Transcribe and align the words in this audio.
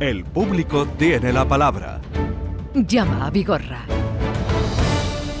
El 0.00 0.24
público 0.24 0.86
tiene 0.98 1.32
la 1.32 1.46
palabra. 1.46 2.00
Llama 2.74 3.26
a 3.26 3.30
Vigorra. 3.30 3.84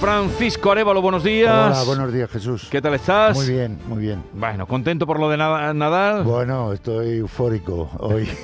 Francisco 0.00 0.72
Arevalo, 0.72 1.02
buenos 1.02 1.24
días. 1.24 1.50
Hola, 1.76 1.82
buenos 1.84 2.12
días, 2.12 2.30
Jesús. 2.30 2.68
¿Qué 2.70 2.80
tal 2.80 2.94
estás? 2.94 3.36
Muy 3.36 3.46
bien, 3.48 3.78
muy 3.86 3.98
bien. 4.02 4.22
Bueno, 4.32 4.66
¿contento 4.66 5.06
por 5.06 5.18
lo 5.20 5.28
de 5.28 5.36
nada- 5.36 5.72
Nadal? 5.74 6.24
Bueno, 6.24 6.72
estoy 6.72 7.18
eufórico 7.18 7.90
hoy. 7.98 8.28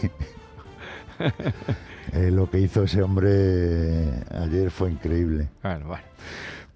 Eh, 2.13 2.31
lo 2.31 2.49
que 2.49 2.59
hizo 2.61 2.85
ese 2.85 3.03
hombre 3.03 4.23
ayer 4.31 4.71
fue 4.71 4.91
increíble. 4.91 5.49
Bueno, 5.63 5.87
bueno. 5.89 6.05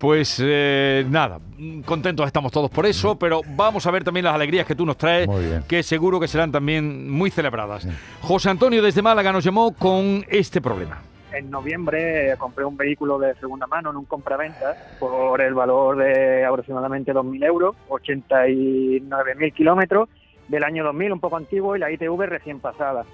Pues 0.00 0.40
eh, 0.42 1.04
nada, 1.10 1.38
contentos 1.84 2.26
estamos 2.26 2.50
todos 2.50 2.70
por 2.70 2.86
eso, 2.86 3.18
pero 3.18 3.42
vamos 3.54 3.86
a 3.86 3.90
ver 3.90 4.02
también 4.02 4.24
las 4.24 4.34
alegrías 4.34 4.64
que 4.66 4.74
tú 4.74 4.86
nos 4.86 4.96
traes, 4.96 5.28
que 5.68 5.82
seguro 5.82 6.18
que 6.18 6.26
serán 6.26 6.50
también 6.50 7.10
muy 7.10 7.30
celebradas. 7.30 7.86
José 8.22 8.48
Antonio 8.48 8.80
desde 8.80 9.02
Málaga 9.02 9.30
nos 9.30 9.44
llamó 9.44 9.74
con 9.74 10.24
este 10.26 10.62
problema. 10.62 11.02
en 11.34 11.50
noviembre 11.50 12.34
compré 12.38 12.64
un 12.64 12.78
vehículo 12.78 13.18
de 13.18 13.34
segunda 13.34 13.66
mano 13.66 13.90
en 13.90 13.98
un 13.98 14.06
compraventa 14.06 14.74
por 14.98 15.42
el 15.42 15.52
valor 15.52 15.98
de 15.98 16.46
aproximadamente 16.46 17.12
2.000 17.12 17.44
euros, 17.44 17.76
89.000 17.90 19.52
kilómetros 19.52 20.08
del 20.48 20.64
año 20.64 20.82
2000, 20.82 21.12
un 21.12 21.20
poco 21.20 21.36
antiguo, 21.36 21.76
y 21.76 21.78
la 21.78 21.92
ITV 21.92 22.24
recién 22.24 22.58
pasada. 22.58 23.04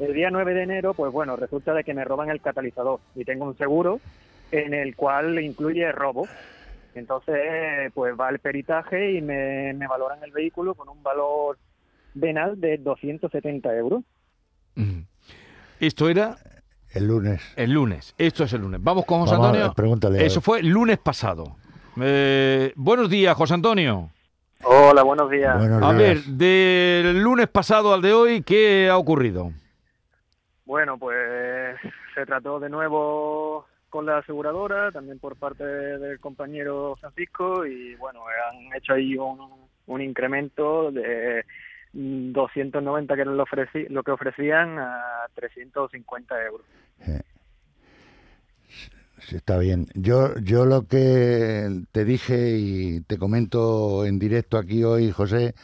El 0.00 0.12
día 0.12 0.28
9 0.32 0.54
de 0.54 0.62
enero, 0.64 0.92
pues 0.92 1.12
bueno, 1.12 1.36
resulta 1.36 1.72
de 1.72 1.84
que 1.84 1.94
me 1.94 2.04
roban 2.04 2.30
el 2.30 2.40
catalizador 2.40 2.98
y 3.14 3.24
tengo 3.24 3.44
un 3.44 3.56
seguro 3.56 4.00
en 4.52 4.74
el 4.74 4.94
cual 4.94 5.40
incluye 5.40 5.90
robo. 5.92 6.28
Entonces, 6.94 7.90
pues 7.94 8.14
va 8.18 8.28
el 8.28 8.38
peritaje 8.38 9.12
y 9.12 9.22
me, 9.22 9.72
me 9.72 9.86
valoran 9.88 10.22
el 10.22 10.30
vehículo 10.30 10.74
con 10.74 10.88
un 10.88 11.02
valor 11.02 11.58
venal 12.14 12.60
de 12.60 12.76
270 12.78 13.74
euros. 13.76 14.02
Mm. 14.74 15.00
Esto 15.80 16.08
era 16.10 16.36
El 16.94 17.06
lunes. 17.08 17.40
el 17.56 17.72
lunes, 17.72 18.14
esto 18.18 18.44
es 18.44 18.52
el 18.52 18.60
lunes. 18.60 18.82
Vamos 18.82 19.04
con 19.06 19.20
José 19.20 19.32
Vamos 19.32 19.48
Antonio. 19.48 19.72
pregúntale. 19.74 20.24
Eso 20.24 20.40
fue 20.42 20.60
el 20.60 20.68
lunes 20.68 20.98
pasado. 20.98 21.56
Eh, 22.00 22.72
buenos 22.76 23.08
días, 23.10 23.34
José 23.36 23.54
Antonio. 23.54 24.10
Hola, 24.64 25.02
buenos 25.02 25.28
días. 25.30 25.58
Buenos 25.58 25.82
A 25.82 25.92
ver, 25.92 26.18
del 26.24 27.20
lunes 27.20 27.48
pasado 27.48 27.92
al 27.94 28.00
de 28.02 28.12
hoy, 28.12 28.42
¿qué 28.42 28.88
ha 28.90 28.96
ocurrido? 28.98 29.50
Bueno, 30.66 30.96
pues 30.98 31.16
se 32.14 32.24
trató 32.26 32.60
de 32.60 32.68
nuevo 32.70 33.66
con 33.92 34.06
la 34.06 34.18
aseguradora, 34.18 34.90
también 34.90 35.18
por 35.18 35.36
parte 35.36 35.62
del 35.64 36.18
compañero 36.18 36.96
Francisco, 36.98 37.66
y 37.66 37.94
bueno, 37.96 38.20
han 38.26 38.74
hecho 38.74 38.94
ahí 38.94 39.18
un, 39.18 39.38
un 39.86 40.00
incremento 40.00 40.90
de 40.90 41.44
mm, 41.92 42.32
290 42.32 43.14
que 43.14 43.20
era 43.20 43.30
lo, 43.30 43.44
ofreci- 43.44 43.88
lo 43.90 44.02
que 44.02 44.12
ofrecían 44.12 44.78
a 44.78 45.26
350 45.34 46.42
euros. 46.42 46.66
Sí, 49.18 49.36
está 49.36 49.58
bien. 49.58 49.86
Yo, 49.94 50.34
yo 50.38 50.64
lo 50.64 50.86
que 50.88 51.68
te 51.92 52.04
dije 52.06 52.56
y 52.58 53.02
te 53.02 53.18
comento 53.18 54.06
en 54.06 54.18
directo 54.18 54.56
aquí 54.56 54.84
hoy, 54.84 55.10
José, 55.12 55.54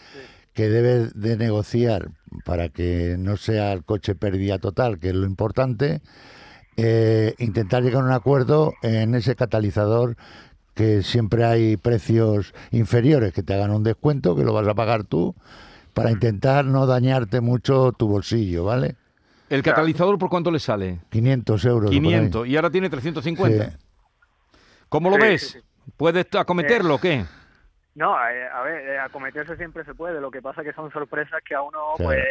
que 0.52 0.68
debes 0.68 1.18
de 1.18 1.38
negociar 1.38 2.08
para 2.44 2.68
que 2.68 3.16
no 3.18 3.38
sea 3.38 3.72
el 3.72 3.84
coche 3.84 4.14
pérdida 4.14 4.58
total, 4.58 4.98
que 4.98 5.08
es 5.08 5.14
lo 5.14 5.24
importante, 5.24 6.02
eh, 6.80 7.34
intentar 7.38 7.82
llegar 7.82 8.02
a 8.02 8.06
un 8.06 8.12
acuerdo 8.12 8.72
en 8.82 9.14
ese 9.16 9.34
catalizador 9.34 10.16
que 10.74 11.02
siempre 11.02 11.44
hay 11.44 11.76
precios 11.76 12.54
inferiores, 12.70 13.32
que 13.32 13.42
te 13.42 13.52
hagan 13.52 13.72
un 13.72 13.82
descuento, 13.82 14.36
que 14.36 14.44
lo 14.44 14.52
vas 14.52 14.66
a 14.68 14.74
pagar 14.74 15.02
tú, 15.02 15.34
para 15.92 16.12
intentar 16.12 16.64
no 16.64 16.86
dañarte 16.86 17.40
mucho 17.40 17.90
tu 17.90 18.06
bolsillo, 18.06 18.62
¿vale? 18.64 18.94
¿El 19.50 19.62
catalizador 19.64 20.18
por 20.18 20.28
cuánto 20.28 20.52
le 20.52 20.60
sale? 20.60 21.00
500 21.10 21.64
euros. 21.64 21.90
por 21.90 21.94
ahí. 21.94 22.00
500 22.00 22.46
y 22.46 22.54
ahora 22.56 22.70
tiene 22.70 22.88
350. 22.88 23.70
Sí. 23.70 23.76
¿Cómo 24.88 25.10
lo 25.10 25.16
Sí, 25.16 25.22
ves? 25.22 25.40
sí, 25.42 25.58
sí. 25.58 25.90
¿Puedes 25.96 26.26
acometerlo 26.34 26.94
o 26.94 27.00
qué? 27.00 27.24
No, 27.98 28.14
eh, 28.30 28.46
a 28.48 28.62
ver, 28.62 28.88
eh, 28.90 28.98
acometerse 29.00 29.56
siempre 29.56 29.82
se 29.84 29.92
puede, 29.92 30.20
lo 30.20 30.30
que 30.30 30.40
pasa 30.40 30.62
que 30.62 30.72
son 30.72 30.88
sorpresas 30.92 31.42
que 31.44 31.56
a 31.56 31.62
uno 31.62 31.78
Claro. 31.96 32.12
pues, 32.14 32.24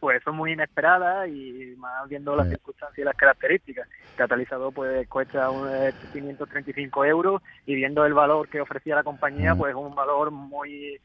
pues 0.00 0.22
son 0.24 0.36
muy 0.36 0.52
inesperadas 0.52 1.28
y 1.28 1.74
más 1.76 2.08
viendo 2.08 2.34
las 2.34 2.46
Sí. 2.46 2.54
circunstancias 2.54 2.98
y 2.98 3.04
las 3.04 3.14
características. 3.14 3.86
El 3.88 4.16
catalizador 4.16 4.72
pues 4.72 5.06
cuesta 5.08 5.50
un, 5.50 5.68
eh, 5.70 5.92
535 6.10 7.04
euros 7.04 7.42
y 7.66 7.74
viendo 7.74 8.06
el 8.06 8.14
valor 8.14 8.48
que 8.48 8.62
ofrecía 8.62 8.94
la 8.94 9.02
compañía 9.04 9.54
Mm. 9.54 9.58
pues 9.58 9.74
un 9.74 9.94
valor 9.94 10.30
muy, 10.30 10.98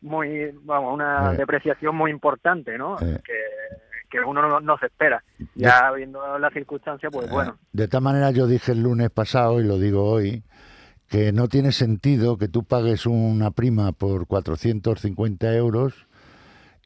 muy, 0.00 0.50
vamos, 0.62 0.94
una 0.94 1.32
Sí. 1.32 1.36
depreciación 1.36 1.94
muy 1.94 2.10
importante, 2.10 2.78
¿no? 2.78 2.96
Sí. 2.98 3.14
Que, 3.22 3.38
que 4.08 4.20
uno 4.20 4.40
no, 4.40 4.58
no 4.60 4.78
se 4.78 4.86
espera. 4.86 5.22
Ya 5.54 5.90
viendo 5.92 6.38
las 6.38 6.52
circunstancias 6.54 7.12
pues 7.12 7.30
bueno. 7.30 7.58
De 7.72 7.86
tal 7.88 8.00
manera 8.00 8.30
yo 8.30 8.46
dije 8.46 8.72
el 8.72 8.82
lunes 8.82 9.10
pasado 9.10 9.60
y 9.60 9.64
lo 9.66 9.76
digo 9.78 10.02
hoy, 10.10 10.42
que 11.10 11.32
no 11.32 11.48
tiene 11.48 11.72
sentido 11.72 12.38
que 12.38 12.46
tú 12.46 12.62
pagues 12.62 13.04
una 13.04 13.50
prima 13.50 13.90
por 13.90 14.28
450 14.28 15.52
euros 15.56 16.06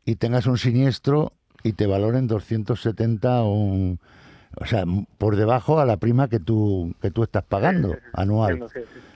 y 0.06 0.16
tengas 0.16 0.46
un 0.46 0.56
siniestro 0.56 1.34
y 1.62 1.74
te 1.74 1.86
valoren 1.86 2.26
270 2.26 3.42
o 3.42 3.52
un... 3.52 4.00
O 4.56 4.66
sea, 4.66 4.84
por 5.18 5.36
debajo 5.36 5.78
a 5.78 5.84
la 5.84 5.98
prima 5.98 6.28
que 6.28 6.38
tú, 6.40 6.94
que 7.02 7.10
tú 7.10 7.24
estás 7.24 7.42
pagando 7.42 7.96
anual. 8.12 8.66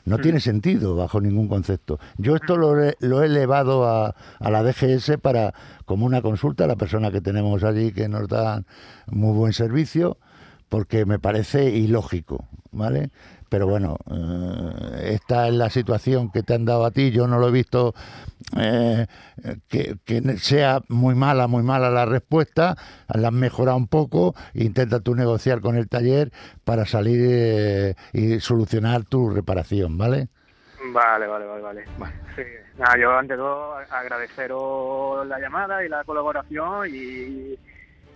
No 0.05 0.19
tiene 0.19 0.41
sentido 0.41 0.97
bajo 0.97 1.21
ningún 1.21 1.49
concepto. 1.49 1.99
Yo 2.19 2.35
esto 2.35 2.57
lo 2.57 2.83
he, 2.83 2.97
lo 2.99 3.23
he 3.23 3.27
elevado 3.27 3.87
a, 3.87 4.15
a 4.41 4.51
la 4.51 4.63
DGS 4.63 5.19
para 5.23 5.55
como 5.87 6.05
una 6.05 6.23
consulta 6.23 6.65
a 6.65 6.67
la 6.67 6.77
persona 6.77 7.13
que 7.13 7.21
tenemos 7.21 7.63
allí 7.65 7.93
que 7.93 8.09
nos 8.09 8.29
da 8.29 8.65
muy 9.07 9.33
buen 9.33 9.53
servicio 9.53 10.19
porque 10.69 11.07
me 11.07 11.19
parece 11.19 11.71
ilógico, 11.71 12.47
¿vale? 12.73 13.11
Pero 13.49 13.67
bueno, 13.67 13.97
eh, 14.11 15.13
esta 15.15 15.49
es 15.49 15.55
la 15.55 15.71
situación 15.71 16.31
que 16.31 16.43
te 16.43 16.55
han 16.55 16.65
dado 16.65 16.85
a 16.85 16.91
ti. 16.91 17.11
Yo 17.11 17.27
no 17.27 17.39
lo 17.39 17.49
he 17.49 17.53
visto 17.53 17.95
eh, 18.59 19.07
que, 19.69 19.97
que 20.05 20.39
sea 20.39 20.81
muy 20.89 21.15
mala, 21.15 21.47
muy 21.47 21.63
mala 21.63 21.91
la 21.91 22.05
respuesta. 22.05 22.77
La 23.09 23.29
han 23.29 23.35
mejorado 23.35 23.77
un 23.77 23.89
poco. 23.89 24.35
Intenta 24.55 25.01
tú 25.01 25.15
negociar 25.15 25.61
con 25.61 25.77
el 25.77 25.89
taller 25.89 26.31
para 26.65 26.85
salir 26.85 27.21
eh, 27.23 27.95
y 28.13 28.41
solucionar 28.41 29.05
tu 29.05 29.31
reparación, 29.31 29.97
¿vale? 29.97 30.29
Vale, 30.93 31.27
vale, 31.27 31.47
vale, 31.47 31.63
vale. 31.63 31.85
Sí. 32.37 32.43
Nada, 32.79 32.97
yo 32.97 33.11
ante 33.11 33.37
todo 33.37 33.75
agradeceros 33.91 35.27
la 35.27 35.41
llamada 35.41 35.85
y 35.85 35.89
la 35.89 36.05
colaboración 36.05 36.89
y, 36.89 37.59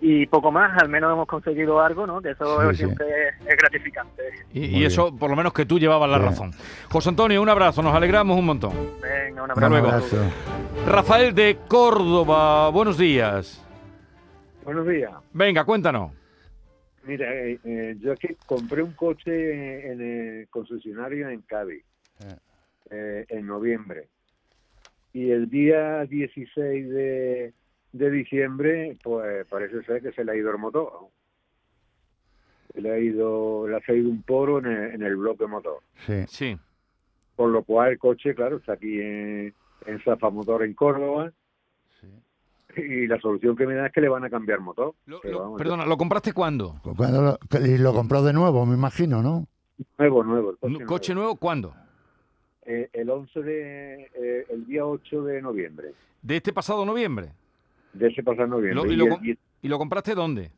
y 0.04 0.26
poco 0.26 0.50
más, 0.50 0.76
al 0.82 0.88
menos 0.88 1.12
hemos 1.12 1.28
conseguido 1.28 1.80
algo, 1.80 2.06
¿no? 2.08 2.20
Que 2.20 2.30
eso 2.32 2.60
Sí, 2.62 2.68
sí. 2.70 2.76
siempre 2.84 3.06
es 3.46 3.56
gratificante. 3.56 4.22
Y, 4.52 4.84
eso, 4.84 5.16
por 5.16 5.30
lo 5.30 5.36
menos 5.36 5.52
que 5.52 5.64
tú 5.64 5.78
llevabas 5.78 6.10
la 6.10 6.18
Bien. 6.18 6.30
razón. 6.30 6.50
José 6.90 7.10
Antonio, 7.10 7.40
un 7.40 7.48
abrazo, 7.48 7.82
nos 7.82 7.94
alegramos 7.94 8.36
un 8.36 8.44
montón. 8.46 8.72
Venga, 9.00 9.44
un 9.44 9.50
Hasta 9.52 9.66
abrazo. 9.66 10.16
Rafael 10.86 11.32
de 11.34 11.56
Córdoba, 11.68 12.68
buenos 12.70 12.98
días. 12.98 13.64
Buenos 14.64 14.86
días. 14.88 15.12
Venga, 15.32 15.64
cuéntanos. 15.64 16.10
Mira, 17.04 17.32
eh, 17.34 17.58
eh, 17.64 17.96
yo 18.00 18.12
aquí 18.12 18.28
compré 18.46 18.82
un 18.82 18.92
coche 18.94 19.90
en 19.92 20.00
el 20.00 20.48
concesionario 20.48 21.28
en 21.28 21.42
Cádiz 21.42 21.84
Eh. 22.24 22.36
eh, 22.90 23.24
en 23.28 23.46
noviembre. 23.46 24.08
Y 25.12 25.30
el 25.30 25.48
día 25.50 26.04
16 26.06 26.88
de, 26.90 27.52
de 27.92 28.10
diciembre, 28.10 28.96
pues 29.02 29.46
parece 29.46 29.82
ser 29.84 30.02
que 30.02 30.12
se 30.12 30.24
le 30.24 30.32
ha 30.32 30.36
ido 30.36 30.50
el 30.50 30.58
motor. 30.58 30.92
Se 32.72 32.80
le 32.80 32.90
ha 32.90 32.98
ido, 32.98 33.68
le 33.68 33.76
ha 33.76 33.80
salido 33.82 34.08
un 34.08 34.22
poro 34.22 34.58
en 34.60 34.66
el, 34.66 34.94
en 34.94 35.02
el 35.02 35.16
bloque 35.16 35.46
motor. 35.46 35.78
Sí. 36.06 36.24
Sí. 36.28 36.56
Por 37.36 37.50
lo 37.50 37.62
cual 37.64 37.92
el 37.92 37.98
coche, 37.98 38.34
claro, 38.34 38.56
está 38.56 38.74
aquí 38.74 39.00
en, 39.00 39.54
en 39.86 40.00
Zafa 40.02 40.30
Motor 40.30 40.64
en 40.64 40.74
Córdoba. 40.74 41.32
Y 42.74 43.06
la 43.06 43.20
solución 43.20 43.54
que 43.54 43.66
me 43.66 43.74
da 43.74 43.88
es 43.88 43.92
que 43.92 44.00
le 44.00 44.08
van 44.08 44.24
a 44.24 44.30
cambiar 44.30 44.60
motor. 44.60 44.94
Lo- 45.04 45.20
Pero 45.20 45.34
lo- 45.34 45.40
vamos, 45.42 45.58
perdona, 45.58 45.84
¿lo 45.84 45.98
compraste 45.98 46.32
cuándo? 46.32 46.76
Cuando 46.96 47.20
lo, 47.22 47.60
y 47.66 47.76
lo 47.76 47.92
compró 47.92 48.22
de 48.22 48.32
nuevo, 48.32 48.64
me 48.64 48.74
imagino, 48.74 49.20
¿no? 49.22 49.46
Nuevo, 49.98 50.24
nuevo. 50.24 50.50
el 50.52 50.56
coche 50.56 50.76
¿Un 50.78 50.86
¿Coche 50.86 51.14
nuevo 51.14 51.36
cuándo? 51.36 51.74
Eh, 52.64 52.88
el 52.94 53.10
11 53.10 53.42
de 53.42 54.10
eh, 54.14 54.46
el 54.48 54.64
día 54.66 54.86
8 54.86 55.22
de 55.24 55.42
noviembre 55.42 55.92
De 56.22 56.36
este 56.36 56.52
pasado 56.54 56.86
noviembre. 56.86 57.32
De 57.92 58.08
ese 58.08 58.22
pasado 58.22 58.46
noviembre 58.48 58.74
Lo- 58.84 58.90
y 58.90 58.94
y, 58.94 58.96
lo 58.96 59.04
el 59.04 59.10
com- 59.10 59.20
die- 59.22 59.38
¿Y 59.62 59.68
lo 59.68 59.78
compraste 59.78 60.14
dónde? 60.14 60.50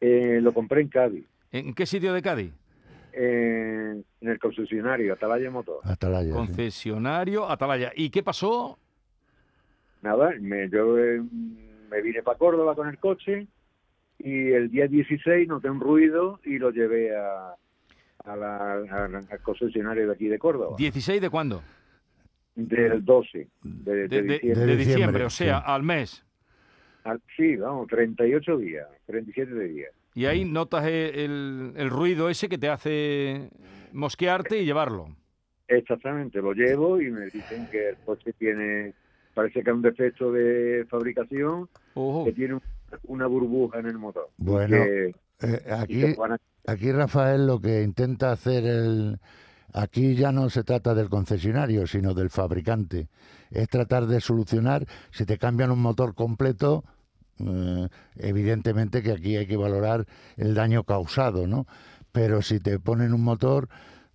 eh, 0.00 0.40
lo 0.42 0.52
compré 0.52 0.80
en 0.82 0.88
Cádiz 0.88 1.24
¿En 1.50 1.74
qué 1.74 1.86
sitio 1.86 2.12
de 2.12 2.22
Cádiz? 2.22 2.52
eh, 3.12 4.02
en 4.20 4.28
el 4.28 4.38
concesionario 4.38 5.12
Atalaya 5.14 5.50
Motor 5.50 5.80
Atalaya. 5.84 6.30
sí. 6.30 6.36
Concesionario 6.36 7.48
Atalaya. 7.50 7.92
¿Y 7.94 8.10
qué 8.10 8.22
pasó? 8.22 8.78
nada 10.02 10.32
me, 10.40 10.68
yo 10.68 10.98
eh, 10.98 11.22
me 11.90 12.02
vine 12.02 12.22
para 12.22 12.36
Córdoba 12.38 12.74
con 12.74 12.88
el 12.88 12.98
coche 12.98 13.46
y 14.18 14.48
el 14.52 14.70
día 14.70 14.86
16 14.88 15.46
noté 15.46 15.70
un 15.70 15.78
ruido 15.80 16.40
y 16.44 16.58
lo 16.58 16.70
llevé 16.70 17.14
a, 17.16 17.54
a 18.24 18.36
la- 18.36 18.72
a- 18.90 19.04
al 19.04 19.42
concesionario 19.42 20.06
de 20.08 20.12
aquí 20.14 20.26
de 20.26 20.38
Córdoba 20.38 20.76
¿16 20.78 21.20
de 21.20 21.30
cuándo? 21.30 21.62
del 22.54 23.04
12 23.04 23.48
de, 23.62 23.94
de 23.94 24.08
De, 24.08 24.22
de- 24.22 24.22
diciembre 24.22 24.60
de 24.60 24.66
De 24.66 24.76
diciembre, 24.76 24.76
diciembre, 24.76 25.24
o 25.24 25.30
sea, 25.30 25.58
sí. 25.58 25.64
al 25.66 25.82
mes. 25.82 26.24
Sí 27.36 27.56
vamos 27.56 27.88
38 27.88 28.56
días 28.58 28.86
37 29.06 29.58
días 29.68 29.90
Y 30.14 30.26
ahí 30.26 30.44
notas 30.44 30.84
el, 30.86 31.72
el- 31.76 31.90
ruido 31.90 32.28
ese 32.28 32.48
que 32.48 32.58
te 32.58 32.68
hace 32.68 33.50
mosquearte 33.92 34.58
y 34.60 34.64
llevarlo. 34.64 35.08
Exactamente, 35.68 36.40
lo 36.40 36.52
llevo 36.52 37.00
y 37.00 37.10
me 37.10 37.24
dicen 37.26 37.66
que 37.70 37.90
el 37.90 37.96
coche 38.04 38.32
tiene, 38.38 38.92
parece 39.34 39.62
que 39.62 39.70
hay 39.70 39.76
un 39.76 39.82
defecto 39.82 40.30
de 40.32 40.84
fabricación, 40.88 41.68
Ojo. 41.94 42.24
que 42.26 42.32
tiene 42.32 42.54
un- 42.54 42.62
una 43.04 43.26
burbuja 43.26 43.78
en 43.78 43.86
el 43.86 43.98
motor. 43.98 44.28
Bueno, 44.36 44.76
Que- 44.84 45.14
Eh, 45.44 45.60
aquí, 45.72 46.04
aquí 46.68 46.92
Rafael 46.92 47.46
lo 47.48 47.60
que 47.60 47.82
intenta 47.82 48.30
hacer 48.32 48.64
el... 48.64 49.18
Aquí 49.72 50.14
ya 50.14 50.32
no 50.32 50.50
se 50.50 50.64
trata 50.64 50.94
del 50.94 51.08
concesionario, 51.08 51.86
sino 51.86 52.12
del 52.14 52.28
fabricante. 52.30 53.08
Es 53.50 53.68
tratar 53.68 54.06
de 54.06 54.20
solucionar, 54.20 54.86
si 55.10 55.24
te 55.24 55.38
cambian 55.38 55.70
un 55.70 55.80
motor 55.80 56.14
completo, 56.14 56.84
eh, 57.38 57.88
evidentemente 58.16 59.02
que 59.02 59.12
aquí 59.12 59.36
hay 59.36 59.46
que 59.46 59.56
valorar 59.56 60.06
el 60.36 60.54
daño 60.54 60.84
causado, 60.84 61.46
¿no? 61.46 61.66
Pero 62.12 62.42
si 62.42 62.60
te 62.60 62.78
ponen 62.78 63.14
un 63.14 63.22
motor, 63.24 63.68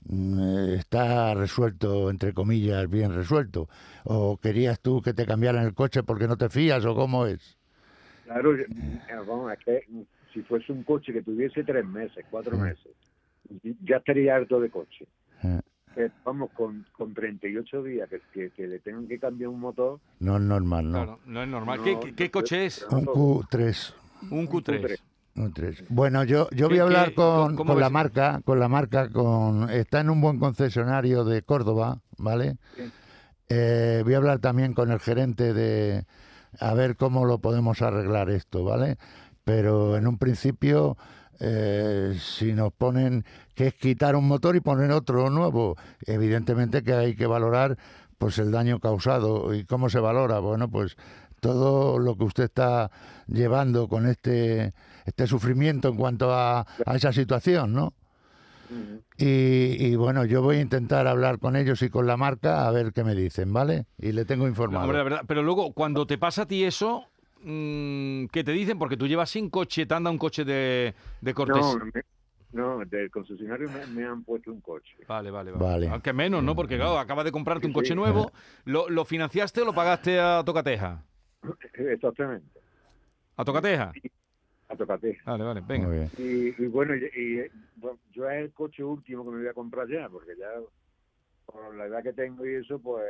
mm, 0.06 0.40
eh, 0.40 0.76
está 0.76 1.34
resuelto, 1.34 2.12
entre 2.12 2.34
comillas, 2.34 2.88
bien 2.88 3.14
resuelto. 3.14 3.68
¿O 4.04 4.38
querías 4.38 4.80
tú 4.80 5.02
que 5.02 5.14
te 5.14 5.26
cambiaran 5.26 5.66
el 5.66 5.74
coche 5.74 6.04
porque 6.04 6.28
no 6.28 6.38
te 6.38 6.50
fías 6.50 6.86
o 6.86 6.94
cómo 6.96 7.26
es? 7.26 7.58
Claro, 8.26 8.56
yo- 8.56 8.64
eh, 8.64 9.16
vamos, 9.28 9.52
es 9.54 9.60
que 9.66 9.88
si 10.34 10.42
fuese 10.44 10.72
un 10.72 10.84
coche 10.84 11.12
que 11.14 11.24
tuviese 11.24 11.64
tres 11.64 11.86
meses, 11.86 12.24
cuatro 12.30 12.56
Mm. 12.58 12.62
meses, 12.62 12.92
ya 13.84 13.98
estaría 13.98 14.36
harto 14.36 14.60
de 14.60 14.70
coche. 14.70 15.08
Eh, 15.44 15.60
Eh, 15.96 16.10
vamos, 16.24 16.52
con, 16.56 16.86
con 16.96 17.12
38 17.14 17.82
días 17.82 18.08
que, 18.10 18.22
que, 18.32 18.52
que 18.52 18.68
le 18.68 18.80
tengan 18.80 19.08
que 19.08 19.18
cambiar 19.20 19.50
un 19.50 19.60
motor, 19.60 20.00
No 20.20 20.36
es 20.38 20.42
normal, 20.44 20.92
¿no? 20.92 21.04
Claro, 21.04 21.20
no 21.26 21.42
es 21.42 21.48
normal. 21.50 21.78
No, 21.80 21.84
¿Qué, 21.84 22.00
qué- 22.00 22.16
qué 22.16 22.26
no, 22.26 22.32
coche 22.32 22.66
es? 22.68 22.86
Un 22.92 23.06
Q3. 23.06 23.94
Un 24.30 24.48
Q3. 24.48 24.82
Q3. 24.82 25.00
Un 25.38 25.54
tres. 25.54 25.84
Bueno, 25.90 26.24
yo, 26.24 26.50
yo 26.52 26.68
voy 26.68 26.78
¿Qué- 26.78 26.82
a 26.82 26.84
hablar 26.84 27.14
con, 27.14 27.56
con 27.56 27.80
la 27.80 27.90
marca, 27.92 28.42
con 28.44 28.60
la 28.60 28.68
marca, 28.68 29.10
con 29.10 29.70
está 29.70 30.00
en 30.02 30.10
un 30.10 30.20
buen 30.22 30.40
concesionario 30.40 31.24
de 31.26 31.42
Córdoba, 31.44 32.00
¿vale? 32.18 32.58
Sí. 32.76 32.84
Eh, 33.50 34.02
voy 34.04 34.14
a 34.16 34.18
hablar 34.18 34.40
también 34.40 34.74
con 34.74 34.92
el 34.92 35.00
gerente 35.00 35.54
de 35.54 36.06
a 36.60 36.74
ver 36.74 36.96
cómo 36.96 37.26
lo 37.26 37.38
podemos 37.40 37.82
arreglar 37.84 38.30
esto, 38.32 38.64
¿vale? 38.64 38.98
Pero 39.44 39.96
en 39.96 40.08
un 40.08 40.18
principio, 40.18 40.98
eh, 41.40 42.18
si 42.20 42.54
nos 42.54 42.72
ponen 42.74 43.26
que 43.56 43.68
es 43.68 43.74
quitar 43.76 44.16
un 44.16 44.28
motor 44.28 44.56
y 44.56 44.60
poner 44.62 44.92
otro 44.92 45.30
nuevo, 45.30 45.76
evidentemente 46.06 46.84
que 46.84 46.94
hay 46.94 47.16
que 47.16 47.28
valorar 47.28 47.78
pues 48.18 48.38
el 48.40 48.52
daño 48.52 48.80
causado 48.80 49.54
y 49.54 49.64
cómo 49.66 49.90
se 49.90 50.00
valora. 50.00 50.40
Bueno, 50.40 50.70
pues 50.70 50.96
todo 51.40 52.00
lo 52.00 52.16
que 52.16 52.24
usted 52.24 52.44
está 52.46 52.90
llevando 53.28 53.88
con 53.88 54.08
este 54.08 54.74
este 55.06 55.28
sufrimiento 55.28 55.88
en 55.90 55.96
cuanto 55.96 56.34
a, 56.34 56.66
a 56.86 56.96
esa 56.96 57.14
situación, 57.14 57.74
¿no? 57.74 57.94
Y, 59.18 59.78
y, 59.88 59.96
bueno, 59.96 60.26
yo 60.26 60.42
voy 60.42 60.58
a 60.58 60.62
intentar 60.62 61.08
hablar 61.08 61.40
con 61.40 61.56
ellos 61.56 61.82
y 61.82 61.90
con 61.90 62.06
la 62.06 62.18
marca 62.18 62.68
a 62.68 62.72
ver 62.72 62.92
qué 62.92 63.04
me 63.04 63.16
dicen, 63.16 63.52
¿vale? 63.54 63.86
Y 63.98 64.12
le 64.12 64.26
tengo 64.26 64.44
No, 64.44 64.50
informado. 64.50 64.84
hombre, 64.84 64.98
la 64.98 65.04
verdad, 65.04 65.22
pero 65.26 65.42
luego, 65.42 65.74
cuando 65.74 66.06
te 66.06 66.18
pasa 66.18 66.44
a 66.44 66.46
ti 66.48 66.64
eso, 66.66 67.06
mm, 67.44 68.28
¿qué 68.28 68.44
te 68.44 68.52
dicen? 68.52 68.78
Porque 68.80 68.98
tú 68.98 69.08
llevas 69.08 69.30
sin 69.30 69.50
coche, 69.50 69.86
te 69.86 69.94
anda 69.94 70.10
un 70.12 70.18
coche 70.18 70.44
de, 70.46 70.94
de 71.22 71.34
cortes. 71.34 71.56
no, 71.56 71.78
me- 71.86 72.02
no, 72.54 72.80
del 72.86 73.12
concesionario 73.12 73.70
me, 73.70 73.86
me 73.88 74.06
han 74.06 74.24
puesto 74.24 74.52
un 74.52 74.62
coche. 74.62 74.96
Vale, 75.08 75.30
vale, 75.32 75.52
vale. 75.52 75.64
Vale. 75.66 75.88
Aunque 75.90 76.14
menos, 76.14 76.44
¿no? 76.44 76.56
Porque 76.56 76.76
claro, 76.78 76.98
acabas 76.98 77.26
de 77.26 77.32
comprarte 77.32 77.68
un 77.68 77.74
coche 77.74 77.90
sí. 77.90 77.96
nuevo. 77.96 78.32
¿Lo, 78.66 78.90
lo 78.90 79.06
financiaste 79.06 79.62
o 79.62 79.66
lo 79.66 79.74
pagaste 79.74 80.20
a 80.20 80.44
Tocateja? 80.46 81.04
Exactamente, 81.74 82.60
¿A 83.36 83.46
Tocateja? 83.46 83.92
a 84.70 84.76
Tocate. 84.76 85.18
Vale, 85.26 85.44
vale, 85.46 85.62
venga. 85.66 85.88
Muy 85.88 85.98
bien. 85.98 86.12
Y, 86.18 86.64
y 86.64 86.68
bueno, 86.68 86.94
y, 86.96 87.06
y, 87.06 87.52
bueno, 87.76 88.00
yo 88.12 88.30
es 88.30 88.44
el 88.44 88.52
coche 88.54 88.84
último 88.84 89.24
que 89.24 89.32
me 89.32 89.38
voy 89.38 89.48
a 89.48 89.54
comprar 89.54 89.88
ya, 89.88 90.10
porque 90.10 90.32
ya 90.38 90.50
por 91.46 91.76
la 91.76 91.86
edad 91.86 92.04
que 92.04 92.12
tengo 92.14 92.46
y 92.46 92.56
eso, 92.56 92.80
pues 92.80 93.06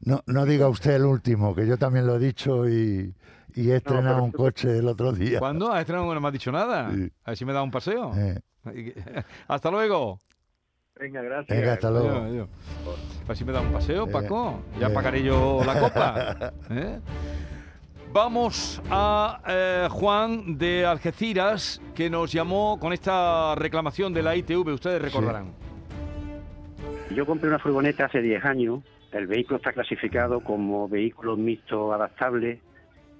No, 0.00 0.22
no 0.26 0.46
diga 0.46 0.68
usted 0.68 0.92
el 0.96 1.04
último, 1.04 1.54
que 1.54 1.66
yo 1.66 1.76
también 1.76 2.06
lo 2.06 2.16
he 2.16 2.18
dicho 2.18 2.68
y, 2.68 3.14
y 3.54 3.70
he 3.70 3.76
estrenado 3.76 4.22
un 4.22 4.32
coche 4.32 4.78
el 4.78 4.88
otro 4.88 5.12
día. 5.12 5.38
¿Cuándo? 5.38 5.70
¿Has 5.72 5.80
estrenado? 5.80 6.12
No 6.14 6.20
me 6.20 6.26
has 6.28 6.32
dicho 6.32 6.50
nada. 6.52 6.90
Sí. 6.94 7.10
A 7.24 7.30
ver 7.30 7.36
si 7.36 7.44
me 7.44 7.52
da 7.52 7.62
un 7.62 7.70
paseo. 7.70 8.12
Eh, 8.16 8.40
Hasta 9.48 9.70
luego. 9.70 10.18
venga, 10.98 11.22
gracias. 11.22 11.58
venga, 11.58 11.72
hasta 11.74 11.90
luego. 11.90 12.08
Adiós, 12.08 12.24
adiós. 12.24 12.48
A 13.24 13.28
ver 13.28 13.36
si 13.36 13.44
me 13.44 13.52
da 13.52 13.60
un 13.60 13.72
paseo, 13.72 14.06
Eh, 14.06 14.10
Paco. 14.12 14.60
Ya 14.78 14.88
eh. 14.88 14.90
pagaré 14.90 15.22
yo 15.22 15.62
la 15.64 15.78
copa. 15.80 16.52
¿eh? 16.70 16.98
Vamos 18.12 18.82
a 18.90 19.40
eh, 19.46 19.88
Juan 19.90 20.58
de 20.58 20.84
Algeciras, 20.84 21.80
que 21.94 22.10
nos 22.10 22.32
llamó 22.32 22.78
con 22.80 22.92
esta 22.92 23.54
reclamación 23.54 24.12
de 24.12 24.22
la 24.22 24.34
ITV. 24.34 24.72
Ustedes 24.74 25.00
recordarán. 25.00 25.52
Yo 27.14 27.24
compré 27.26 27.48
una 27.48 27.58
furgoneta 27.58 28.06
hace 28.06 28.20
10 28.20 28.44
años. 28.44 28.80
El 29.12 29.26
vehículo 29.26 29.56
está 29.56 29.72
clasificado 29.72 30.40
como 30.40 30.88
vehículo 30.88 31.36
mixto 31.36 31.92
adaptable, 31.92 32.60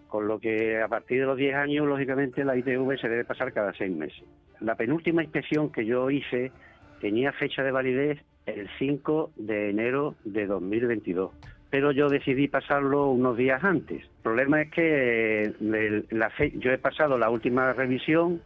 con 0.08 0.28
lo 0.28 0.38
que 0.38 0.80
a 0.80 0.88
partir 0.88 1.20
de 1.20 1.26
los 1.26 1.36
10 1.36 1.54
años, 1.54 1.86
lógicamente, 1.86 2.44
la 2.44 2.56
ITV 2.56 2.98
se 3.00 3.08
debe 3.08 3.24
pasar 3.24 3.52
cada 3.52 3.72
6 3.72 3.96
meses. 3.96 4.22
La 4.60 4.76
penúltima 4.76 5.22
inspección 5.22 5.70
que 5.70 5.84
yo 5.84 6.10
hice 6.10 6.52
tenía 7.00 7.32
fecha 7.32 7.62
de 7.62 7.72
validez 7.72 8.18
el 8.46 8.68
5 8.78 9.32
de 9.36 9.70
enero 9.70 10.14
de 10.24 10.46
2022, 10.46 11.32
pero 11.70 11.92
yo 11.92 12.08
decidí 12.08 12.48
pasarlo 12.48 13.10
unos 13.10 13.36
días 13.36 13.62
antes. 13.64 14.02
El 14.02 14.22
problema 14.22 14.62
es 14.62 14.70
que 14.70 15.52
eh, 15.60 16.52
yo 16.58 16.72
he 16.72 16.78
pasado 16.78 17.18
la 17.18 17.30
última 17.30 17.72
revisión 17.72 18.40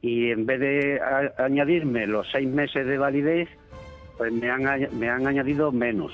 y 0.00 0.30
en 0.30 0.46
vez 0.46 0.60
de 0.60 1.00
añadirme 1.38 2.06
los 2.06 2.30
6 2.32 2.48
meses 2.48 2.86
de 2.86 2.98
validez, 2.98 3.48
pues 4.18 4.32
me 4.32 4.50
han, 4.50 4.64
me 4.98 5.08
han 5.08 5.26
añadido 5.26 5.70
menos. 5.72 6.12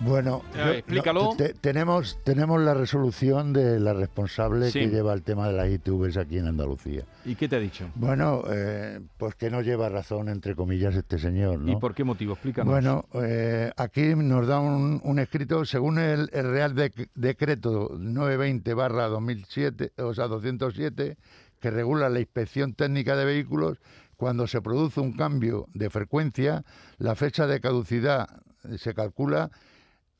Bueno, 0.00 0.42
A 0.54 0.58
yo- 0.58 0.64
ver, 0.64 0.74
explícalo. 0.76 1.34
te- 1.36 1.52
tenemos, 1.52 2.18
tenemos 2.24 2.58
la 2.60 2.72
resolución 2.72 3.52
de 3.52 3.78
la 3.78 3.92
responsable 3.92 4.70
Sí. 4.70 4.80
que 4.80 4.88
lleva 4.88 5.12
el 5.12 5.22
tema 5.22 5.46
de 5.48 5.52
las 5.52 5.68
ITVs 5.68 6.16
aquí 6.16 6.38
en 6.38 6.46
Andalucía. 6.46 7.04
¿Y 7.26 7.34
qué 7.34 7.48
te 7.48 7.56
ha 7.56 7.58
dicho? 7.60 7.90
Bueno, 7.96 8.42
eh, 8.50 9.00
pues 9.18 9.34
que 9.34 9.50
no 9.50 9.60
lleva 9.60 9.90
razón, 9.90 10.30
entre 10.30 10.54
comillas, 10.56 10.94
este 10.94 11.18
señor, 11.18 11.58
¿no? 11.60 11.72
¿Y 11.72 11.76
por 11.76 11.94
qué 11.94 12.04
motivo? 12.04 12.32
Explícanos. 12.32 12.72
Bueno, 12.72 13.04
eh, 13.12 13.70
aquí 13.76 14.14
nos 14.14 14.46
da 14.46 14.58
un, 14.60 15.02
un 15.04 15.18
escrito, 15.18 15.66
según 15.66 15.98
el, 15.98 16.30
el 16.32 16.50
Real 16.50 16.74
Dec- 16.74 17.10
Decreto 17.14 17.90
920 17.98 18.72
barra 18.72 19.06
2007, 19.08 19.92
o 19.98 20.14
sea, 20.14 20.28
207, 20.28 21.18
que 21.60 21.70
regula 21.70 22.08
la 22.08 22.20
inspección 22.20 22.72
técnica 22.72 23.16
de 23.16 23.26
vehículos, 23.26 23.76
cuando 24.16 24.46
se 24.46 24.62
produce 24.62 25.00
un 25.00 25.12
cambio 25.12 25.66
de 25.74 25.90
frecuencia, 25.90 26.64
la 26.96 27.14
fecha 27.16 27.46
de 27.46 27.60
caducidad 27.60 28.28
eh, 28.64 28.78
se 28.78 28.94
calcula 28.94 29.50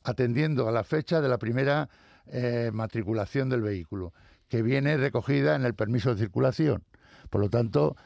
atendiendo 0.02 0.68
a 0.68 0.72
la 0.72 0.84
fecha 0.84 1.20
de 1.20 1.28
la 1.28 1.38
primera 1.38 1.88
eh, 2.26 2.70
matriculación 2.72 3.48
del 3.48 3.62
vehículo, 3.62 4.12
que 4.48 4.62
viene 4.62 4.96
recogida 4.96 5.54
en 5.56 5.64
el 5.64 5.74
permiso 5.74 6.14
de 6.14 6.20
circulación. 6.20 6.84
Por 7.28 7.40
lo 7.40 7.50
tanto, 7.50 7.96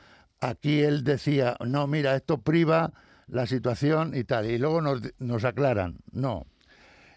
aquí 0.41 0.83
él 0.83 1.05
decía, 1.05 1.57
no, 1.65 1.87
mira, 1.87 2.15
esto 2.17 2.39
priva 2.39 2.93
la 3.27 3.47
situación 3.47 4.15
y 4.15 4.25
tal, 4.25 4.47
y 4.47 4.59
luego 4.59 4.81
nos, 4.81 5.01
nos 5.19 5.45
aclaran, 5.45 5.99
no. 6.13 6.47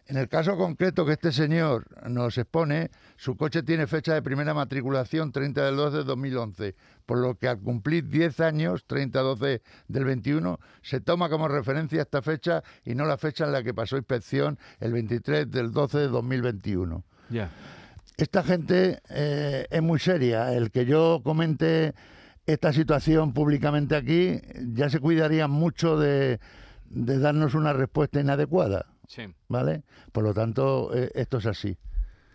En 0.10 0.16
el 0.16 0.30
caso 0.30 0.56
concreto 0.56 1.06
que 1.06 1.12
este 1.14 1.34
señor 1.34 1.86
nos 2.10 2.38
expone, 2.38 2.92
su 3.18 3.36
coche 3.36 3.62
tiene 3.62 3.88
fecha 3.88 4.14
de 4.14 4.22
primera 4.22 4.54
matriculación 4.54 5.34
30 5.34 5.66
del 5.66 5.76
2 5.76 5.94
de 5.94 6.04
2011, 6.06 6.76
por 7.06 7.18
lo 7.18 7.36
que 7.36 7.50
al 7.50 7.60
cumplir 7.60 8.08
10 8.08 8.40
años, 8.40 8.86
30 8.88 9.20
12 9.20 9.62
del 9.90 10.06
21, 10.06 10.60
se 10.82 11.02
toma 11.02 11.28
como 11.30 11.50
referencia 11.50 12.02
esta 12.02 12.22
fecha 12.22 12.64
y 12.86 12.96
no 12.96 13.04
la 13.04 13.18
fecha 13.18 13.44
en 13.46 13.52
la 13.52 13.64
que 13.64 13.74
pasó 13.74 13.98
inspección 13.98 14.58
el 14.80 14.94
23 14.94 15.52
del 15.52 15.74
12 15.74 15.98
de 15.98 16.08
2021 16.08 17.04
Ya. 17.30 17.50
esta 18.16 18.44
gente 18.44 19.02
eh, 19.10 19.68
es 19.70 19.82
muy 19.82 20.00
seria. 20.00 20.54
El 20.54 20.72
que 20.72 20.86
yo 20.86 21.20
comente 21.22 21.94
esta 22.46 22.72
situación 22.72 23.34
públicamente 23.34 23.98
aquí, 23.98 24.40
ya 24.74 24.90
se 24.90 25.02
cuidarían 25.02 25.52
mucho 25.52 26.00
de, 26.00 26.40
de 26.86 27.20
darnos 27.20 27.56
una 27.56 27.74
respuesta 27.74 28.22
inadecuada, 28.22 28.86
Sí. 29.08 29.24
¿vale? 29.48 29.84
Por 30.12 30.24
lo 30.24 30.34
tanto, 30.34 30.92
eh, 30.96 31.10
esto 31.16 31.38
es 31.38 31.46
así. 31.48 31.76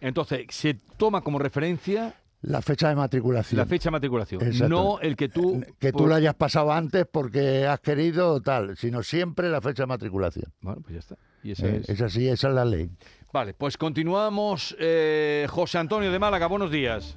Entonces, 0.00 0.46
se 0.50 0.74
toma 0.96 1.20
como 1.20 1.38
referencia 1.38 2.14
La 2.40 2.60
fecha 2.60 2.88
de 2.88 2.96
matriculación. 2.96 3.58
la 3.58 3.66
fecha 3.66 3.88
de 3.88 3.92
matriculación, 3.92 4.42
Exacto. 4.42 4.68
no 4.68 4.98
el 5.00 5.14
que 5.14 5.28
tú... 5.28 5.62
que 5.78 5.92
tú 5.92 5.98
por- 5.98 6.08
la 6.08 6.16
hayas 6.16 6.34
pasado 6.34 6.72
antes 6.72 7.06
porque 7.06 7.66
has 7.66 7.78
querido 7.80 8.32
o 8.34 8.40
tal, 8.40 8.76
sino 8.76 9.02
siempre 9.04 9.48
la 9.48 9.60
fecha 9.60 9.84
de 9.84 9.86
matriculación. 9.86 10.52
Bueno, 10.60 10.80
pues 10.82 10.94
ya 10.94 10.98
está. 10.98 11.16
Y 11.44 11.52
esa 11.52 11.68
Eh, 11.68 11.76
es... 11.82 11.88
es 11.90 12.00
así, 12.02 12.28
esa 12.28 12.48
es 12.48 12.54
la 12.54 12.64
ley. 12.64 12.90
Vale, 13.32 13.54
pues 13.54 13.76
continuamos. 13.78 14.74
Eh, 14.80 15.46
José 15.50 15.78
Antonio 15.78 16.10
de 16.10 16.18
Málaga, 16.18 16.48
buenos 16.48 16.70
días. 16.72 17.16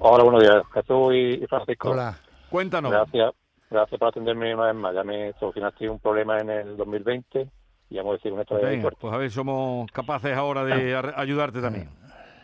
Hola, 0.00 0.24
buenos 0.24 0.42
días, 0.42 0.62
Jesús 0.74 1.14
y 1.14 1.46
Francisco. 1.46 1.90
Hola. 1.90 2.18
Cuéntanos. 2.50 2.90
Gracias, 2.92 3.32
gracias 3.70 3.98
por 3.98 4.08
atenderme 4.08 4.54
una 4.54 4.66
vez 4.66 4.74
más. 4.74 4.94
Ya 4.94 5.02
me 5.04 5.32
solucionaste 5.40 5.88
un 5.88 5.98
problema 6.00 6.38
en 6.40 6.50
el 6.50 6.76
2020 6.76 7.48
y 7.94 7.98
vamos 7.98 8.12
a 8.12 8.16
decir 8.16 8.32
un 8.32 8.40
esto 8.40 8.56
de 8.56 8.64
Venga, 8.64 8.82
suerte. 8.82 8.98
pues 9.00 9.14
a 9.14 9.16
ver, 9.18 9.30
somos 9.30 9.90
capaces 9.92 10.36
ahora 10.36 10.64
de 10.64 10.94
ar- 10.96 11.14
ayudarte 11.16 11.60
también. 11.60 11.88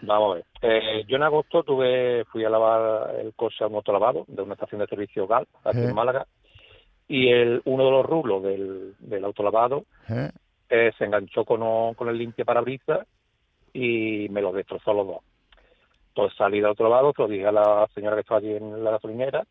Vamos 0.02 0.30
a 0.30 0.34
ver. 0.36 0.44
Eh, 0.62 1.04
yo 1.08 1.16
en 1.16 1.24
agosto 1.24 1.62
tuve, 1.64 2.24
fui 2.26 2.44
a 2.44 2.48
lavar 2.50 3.16
el 3.16 3.34
coche 3.34 3.64
a 3.64 3.66
un 3.66 3.74
autolavado 3.74 4.24
de 4.28 4.42
una 4.42 4.54
estación 4.54 4.80
de 4.80 4.86
servicio 4.86 5.26
GAL, 5.26 5.46
aquí 5.64 5.78
Eh. 5.78 5.84
en 5.88 5.94
Málaga, 5.94 6.26
y 7.08 7.28
el, 7.32 7.60
uno 7.64 7.84
de 7.84 7.90
los 7.90 8.06
rulos 8.06 8.42
del, 8.44 8.94
del 9.00 9.24
autolavado 9.24 9.84
¿Eh? 10.08 10.30
eh, 10.68 10.92
se 10.96 11.04
enganchó 11.04 11.44
con 11.44 12.08
el 12.08 12.16
limpia 12.16 12.44
parabrisas 12.44 13.06
y 13.72 14.28
me 14.30 14.40
lo 14.40 14.52
destrozó 14.52 14.94
los 14.94 15.06
dos. 15.06 15.18
Entonces 16.08 16.38
salí 16.38 16.58
del 16.58 16.66
autolavado, 16.66 17.12
se 17.14 17.22
lo 17.22 17.28
dije 17.28 17.46
a 17.46 17.52
la 17.52 17.88
señora 17.94 18.14
que 18.16 18.20
estaba 18.20 18.38
allí 18.38 18.52
en 18.54 18.82
la 18.84 18.92
gasolinera, 18.92 19.44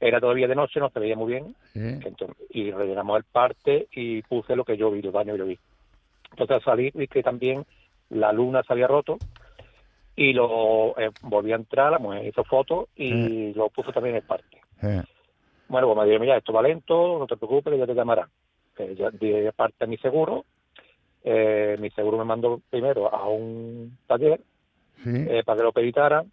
era 0.00 0.20
todavía 0.20 0.48
de 0.48 0.54
noche, 0.54 0.80
no 0.80 0.90
se 0.90 1.00
veía 1.00 1.16
muy 1.16 1.32
bien, 1.32 1.54
¿Sí? 1.72 1.80
entonces, 1.80 2.36
y 2.50 2.70
rellenamos 2.70 3.18
el 3.18 3.24
parte 3.24 3.88
y 3.92 4.22
puse 4.22 4.56
lo 4.56 4.64
que 4.64 4.76
yo 4.76 4.90
vi, 4.90 5.02
los 5.02 5.12
daños 5.12 5.34
que 5.34 5.38
yo 5.38 5.46
vi. 5.46 5.58
Entonces 6.32 6.56
al 6.56 6.62
salir 6.62 6.92
vi 6.94 7.08
que 7.08 7.22
también 7.22 7.64
la 8.10 8.32
luna 8.32 8.62
se 8.62 8.72
había 8.72 8.86
roto 8.86 9.18
y 10.14 10.32
lo 10.32 10.98
eh, 10.98 11.10
volví 11.22 11.52
a 11.52 11.56
entrar, 11.56 11.92
la 11.92 11.98
mujer 11.98 12.26
hizo 12.26 12.44
fotos 12.44 12.88
y 12.96 13.52
lo 13.54 13.68
puso 13.68 13.92
también 13.92 14.16
en 14.16 14.22
el 14.22 14.26
parte. 14.26 14.60
Bueno, 15.68 15.88
pues 15.88 15.98
me 15.98 16.10
dijo, 16.10 16.20
mira, 16.20 16.36
esto 16.36 16.52
va 16.52 16.62
lento, 16.62 17.18
no 17.18 17.26
te 17.26 17.36
preocupes, 17.36 17.76
ya 17.78 17.86
te 17.86 17.94
llamarán. 17.94 18.28
Eh, 18.78 18.94
ya 18.96 19.10
di 19.10 19.32
parte 19.54 19.84
a 19.84 19.86
mi 19.86 19.96
seguro, 19.98 20.44
eh, 21.24 21.76
mi 21.80 21.90
seguro 21.90 22.18
me 22.18 22.24
mandó 22.24 22.60
primero 22.70 23.12
a 23.12 23.28
un 23.28 23.98
taller 24.06 24.40
¿Sí? 25.02 25.10
eh, 25.28 25.42
para 25.44 25.58
que 25.58 25.64
lo 25.64 25.72
peritaran. 25.72 26.30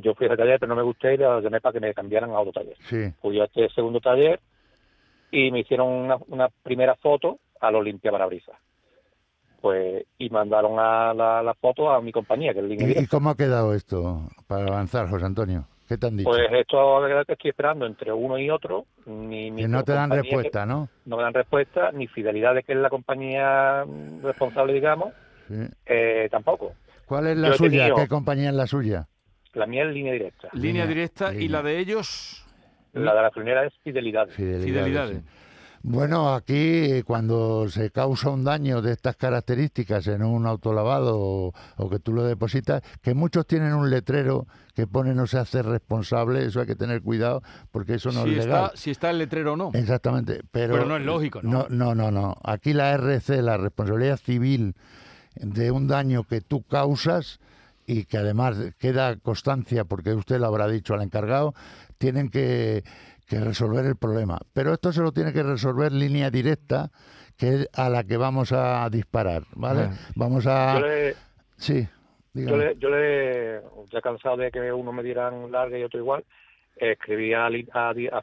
Yo 0.00 0.14
fui 0.14 0.26
a 0.26 0.28
ese 0.28 0.36
taller, 0.36 0.58
pero 0.60 0.68
no 0.70 0.76
me 0.76 0.82
gusté 0.82 1.14
y 1.14 1.16
le 1.16 1.24
llamé 1.42 1.60
para 1.60 1.72
que 1.72 1.80
me 1.80 1.92
cambiaran 1.94 2.30
a 2.30 2.40
otro 2.40 2.52
taller 2.52 2.76
Sí. 2.88 3.12
fui 3.20 3.40
a 3.40 3.44
este 3.44 3.68
segundo 3.70 4.00
taller 4.00 4.40
y 5.30 5.50
me 5.50 5.60
hicieron 5.60 5.88
una, 5.88 6.16
una 6.28 6.48
primera 6.62 6.94
foto 6.96 7.38
a 7.60 7.70
los 7.70 7.84
limpiaparabrisas. 7.84 8.56
Pues, 9.60 10.04
y 10.18 10.30
mandaron 10.30 10.78
a 10.78 11.12
la, 11.12 11.42
la 11.42 11.54
foto 11.54 11.90
a 11.90 12.00
mi 12.00 12.12
compañía, 12.12 12.52
que 12.54 12.60
es 12.60 12.64
Línea 12.64 12.88
¿Y, 13.00 13.02
y 13.02 13.06
cómo 13.08 13.30
ha 13.30 13.36
quedado 13.36 13.74
esto 13.74 14.28
para 14.46 14.66
avanzar, 14.68 15.08
José 15.10 15.24
Antonio? 15.26 15.66
¿Qué 15.88 15.98
te 15.98 16.06
han 16.06 16.16
dicho? 16.16 16.30
Pues 16.30 16.42
esto 16.52 17.00
que 17.26 17.32
estoy 17.32 17.50
esperando 17.50 17.84
entre 17.86 18.12
uno 18.12 18.38
y 18.38 18.50
otro. 18.50 18.84
Ni, 19.06 19.50
ni 19.50 19.62
que 19.62 19.68
no 19.68 19.82
te 19.82 19.92
dan 19.94 20.10
respuesta, 20.10 20.64
¿no? 20.64 20.88
que- 21.02 21.10
no 21.10 21.16
me 21.16 21.22
dan 21.24 21.34
respuesta, 21.34 21.90
ni 21.92 22.06
Fidelidad, 22.06 22.54
de 22.54 22.62
que 22.62 22.72
es 22.72 22.78
la 22.78 22.90
compañía 22.90 23.84
responsable, 24.22 24.74
digamos, 24.74 25.12
Sí. 25.48 25.54
eh, 25.86 26.28
tampoco. 26.30 26.74
¿Cuál 27.06 27.26
es 27.28 27.36
la 27.38 27.48
Yo 27.48 27.54
suya? 27.54 27.70
tenido- 27.70 27.96
¿Qué 27.96 28.06
compañía 28.08 28.50
es 28.50 28.54
la 28.54 28.66
suya? 28.66 29.08
La 29.54 29.66
mía 29.66 29.84
es 29.84 29.94
Línea 29.94 30.12
Directa. 30.12 30.48
Línea 30.52 30.84
Línea- 30.84 30.86
directa 30.86 31.34
y 31.34 31.48
la 31.48 31.62
de 31.62 31.78
ellos, 31.78 32.44
La 32.92 33.10
de 33.12 33.16
la 33.16 33.22
gasolinera 33.22 33.66
es 33.66 33.72
Fidelidad. 33.82 34.28
Fidelidades. 34.28 34.64
fidelidades. 34.64 35.18
sí. 35.18 35.24
Bueno, 35.80 36.34
aquí 36.34 37.02
cuando 37.04 37.68
se 37.68 37.90
causa 37.92 38.30
un 38.30 38.42
daño 38.42 38.82
de 38.82 38.92
estas 38.92 39.14
características 39.16 40.08
en 40.08 40.24
un 40.24 40.44
autolavado 40.44 41.16
o, 41.18 41.52
o 41.76 41.88
que 41.88 42.00
tú 42.00 42.12
lo 42.12 42.24
depositas, 42.24 42.82
que 43.00 43.14
muchos 43.14 43.46
tienen 43.46 43.72
un 43.74 43.88
letrero 43.88 44.46
que 44.74 44.88
pone 44.88 45.14
no 45.14 45.28
se 45.28 45.38
hace 45.38 45.62
responsable, 45.62 46.44
eso 46.44 46.60
hay 46.60 46.66
que 46.66 46.74
tener 46.74 47.00
cuidado 47.00 47.42
porque 47.70 47.94
eso 47.94 48.10
no 48.10 48.24
si, 48.24 48.30
es 48.34 48.46
legal. 48.46 48.64
está, 48.66 48.76
si 48.76 48.90
está 48.90 49.10
el 49.10 49.18
letrero 49.18 49.52
o 49.52 49.56
no. 49.56 49.70
Exactamente, 49.72 50.40
pero, 50.50 50.74
Pero 50.74 50.86
no 50.86 50.96
es 50.96 51.02
lógico, 51.04 51.40
¿no? 51.42 51.50
No, 51.50 51.66
no, 51.70 51.94
no, 51.94 52.10
no. 52.10 52.36
Aquí 52.42 52.72
la 52.72 52.92
RC, 52.94 53.40
la 53.40 53.56
responsabilidad 53.56 54.18
civil 54.18 54.74
de 55.36 55.70
un 55.70 55.86
daño 55.86 56.24
que 56.24 56.40
tú 56.40 56.64
causas 56.64 57.38
y 57.88 58.04
que 58.04 58.18
además 58.18 58.74
queda 58.78 59.16
constancia, 59.16 59.84
porque 59.86 60.12
usted 60.12 60.38
lo 60.38 60.46
habrá 60.46 60.68
dicho 60.68 60.92
al 60.92 61.00
encargado, 61.00 61.54
tienen 61.96 62.28
que, 62.28 62.84
que 63.26 63.40
resolver 63.40 63.86
el 63.86 63.96
problema. 63.96 64.38
Pero 64.52 64.74
esto 64.74 64.92
se 64.92 65.00
lo 65.00 65.10
tiene 65.10 65.32
que 65.32 65.42
resolver 65.42 65.90
línea 65.90 66.30
directa, 66.30 66.90
que 67.38 67.48
es 67.62 67.68
a 67.72 67.88
la 67.88 68.04
que 68.04 68.18
vamos 68.18 68.52
a 68.52 68.86
disparar, 68.90 69.44
¿vale? 69.54 69.84
Ah. 69.90 69.96
Vamos 70.16 70.46
a... 70.46 70.78
Yo 70.80 70.86
le, 70.86 71.14
Sí, 71.56 71.82
Yo 71.82 71.88
dígame. 72.34 72.58
le, 72.58 72.76
yo 72.76 72.90
le, 72.90 73.62
ya 73.90 74.00
cansado 74.02 74.36
de 74.36 74.50
que 74.50 74.70
uno 74.70 74.92
me 74.92 75.02
dieran 75.02 75.50
larga 75.50 75.78
y 75.78 75.82
otro 75.82 75.98
igual, 75.98 76.24
escribí 76.76 77.32
a, 77.32 77.46
a, 77.46 77.90
a 77.90 78.22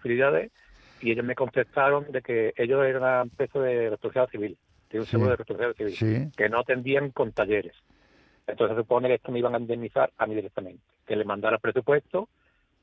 y 1.02 1.12
ellos 1.12 1.26
me 1.26 1.36
contestaron 1.36 2.06
de 2.12 2.22
que 2.22 2.54
ellos 2.56 2.86
eran 2.86 3.02
una 3.02 3.22
empresa 3.24 3.60
de 3.60 3.90
responsabilidad 3.90 4.30
civil, 4.32 4.58
de 4.92 5.00
un 5.00 5.06
Sí. 5.06 5.12
seguro 5.12 5.32
de 5.32 5.36
responsabilidad 5.38 5.76
civil, 5.76 5.96
Sí, 5.96 6.32
que 6.38 6.50
no 6.50 6.60
atendían 6.60 7.10
con 7.10 7.32
talleres. 7.32 7.74
Entonces 8.48 8.78
supone 8.78 9.08
que 9.08 9.16
esto 9.16 9.32
me 9.32 9.40
iban 9.40 9.56
a 9.56 9.60
indemnizar 9.60 10.12
a 10.18 10.26
mí 10.28 10.36
directamente, 10.36 10.82
que 11.06 11.16
le 11.16 11.26
mandara 11.26 11.56
el 11.56 11.62
presupuesto, 11.62 12.30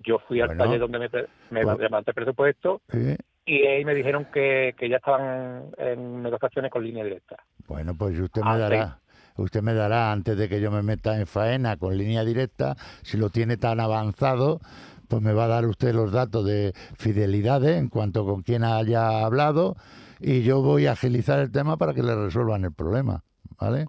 yo 0.00 0.18
fui 0.26 0.40
al 0.40 0.56
taller 0.56 0.80
donde 0.80 0.98
me, 0.98 1.08
me 1.50 1.64
Bueno. 1.64 1.78
le 1.80 1.88
mandé 1.88 2.10
el 2.10 2.14
presupuesto 2.14 2.80
sí. 2.90 3.16
y 3.46 3.66
ahí 3.66 3.84
me 3.84 3.94
dijeron 3.94 4.26
que, 4.32 4.74
que 4.76 4.88
ya 4.88 4.96
estaban 4.96 5.70
en 5.78 6.22
negociaciones 6.22 6.70
con 6.72 6.82
línea 6.84 7.04
directa. 7.04 7.36
Bueno, 7.68 7.94
pues 7.96 8.18
usted 8.18 8.42
me 8.42 8.50
Ah, 8.50 8.58
dará, 8.58 8.98
usted 9.36 9.62
me 9.62 9.74
dará 9.74 10.10
antes 10.10 10.36
de 10.36 10.48
que 10.48 10.60
yo 10.60 10.70
me 10.72 10.82
meta 10.82 11.16
en 11.18 11.26
faena 11.28 11.76
con 11.76 11.96
línea 11.96 12.24
directa, 12.24 12.74
si 13.02 13.16
lo 13.16 13.30
tiene 13.30 13.56
tan 13.56 13.78
avanzado, 13.78 14.60
pues 15.08 15.22
me 15.22 15.32
va 15.32 15.44
a 15.44 15.48
dar 15.48 15.66
usted 15.66 15.94
los 15.94 16.10
datos 16.10 16.44
de 16.44 16.72
fidelidades 16.96 17.76
en 17.78 17.88
cuanto 17.88 18.24
con 18.24 18.42
quién 18.42 18.64
haya 18.64 19.24
hablado 19.24 19.76
y 20.18 20.42
yo 20.42 20.62
voy 20.62 20.86
a 20.86 20.92
agilizar 20.92 21.38
el 21.38 21.52
tema 21.52 21.76
para 21.76 21.94
que 21.94 22.02
le 22.02 22.14
resuelvan 22.16 22.64
el 22.64 22.72
problema, 22.72 23.22
¿vale? 23.60 23.86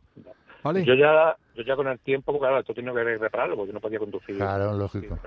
¿Vale? 0.63 0.85
Yo 0.85 0.93
ya, 0.93 1.35
yo 1.55 1.63
ya 1.63 1.75
con 1.75 1.87
el 1.87 1.99
tiempo, 1.99 2.31
porque 2.31 2.43
claro, 2.43 2.59
esto 2.59 2.73
tenía 2.73 2.93
que 2.93 3.17
repararlo, 3.17 3.55
porque 3.55 3.67
yo 3.69 3.73
no 3.73 3.81
podía 3.81 3.99
conducir. 3.99 4.37
Claro, 4.37 4.73
lógico. 4.73 5.17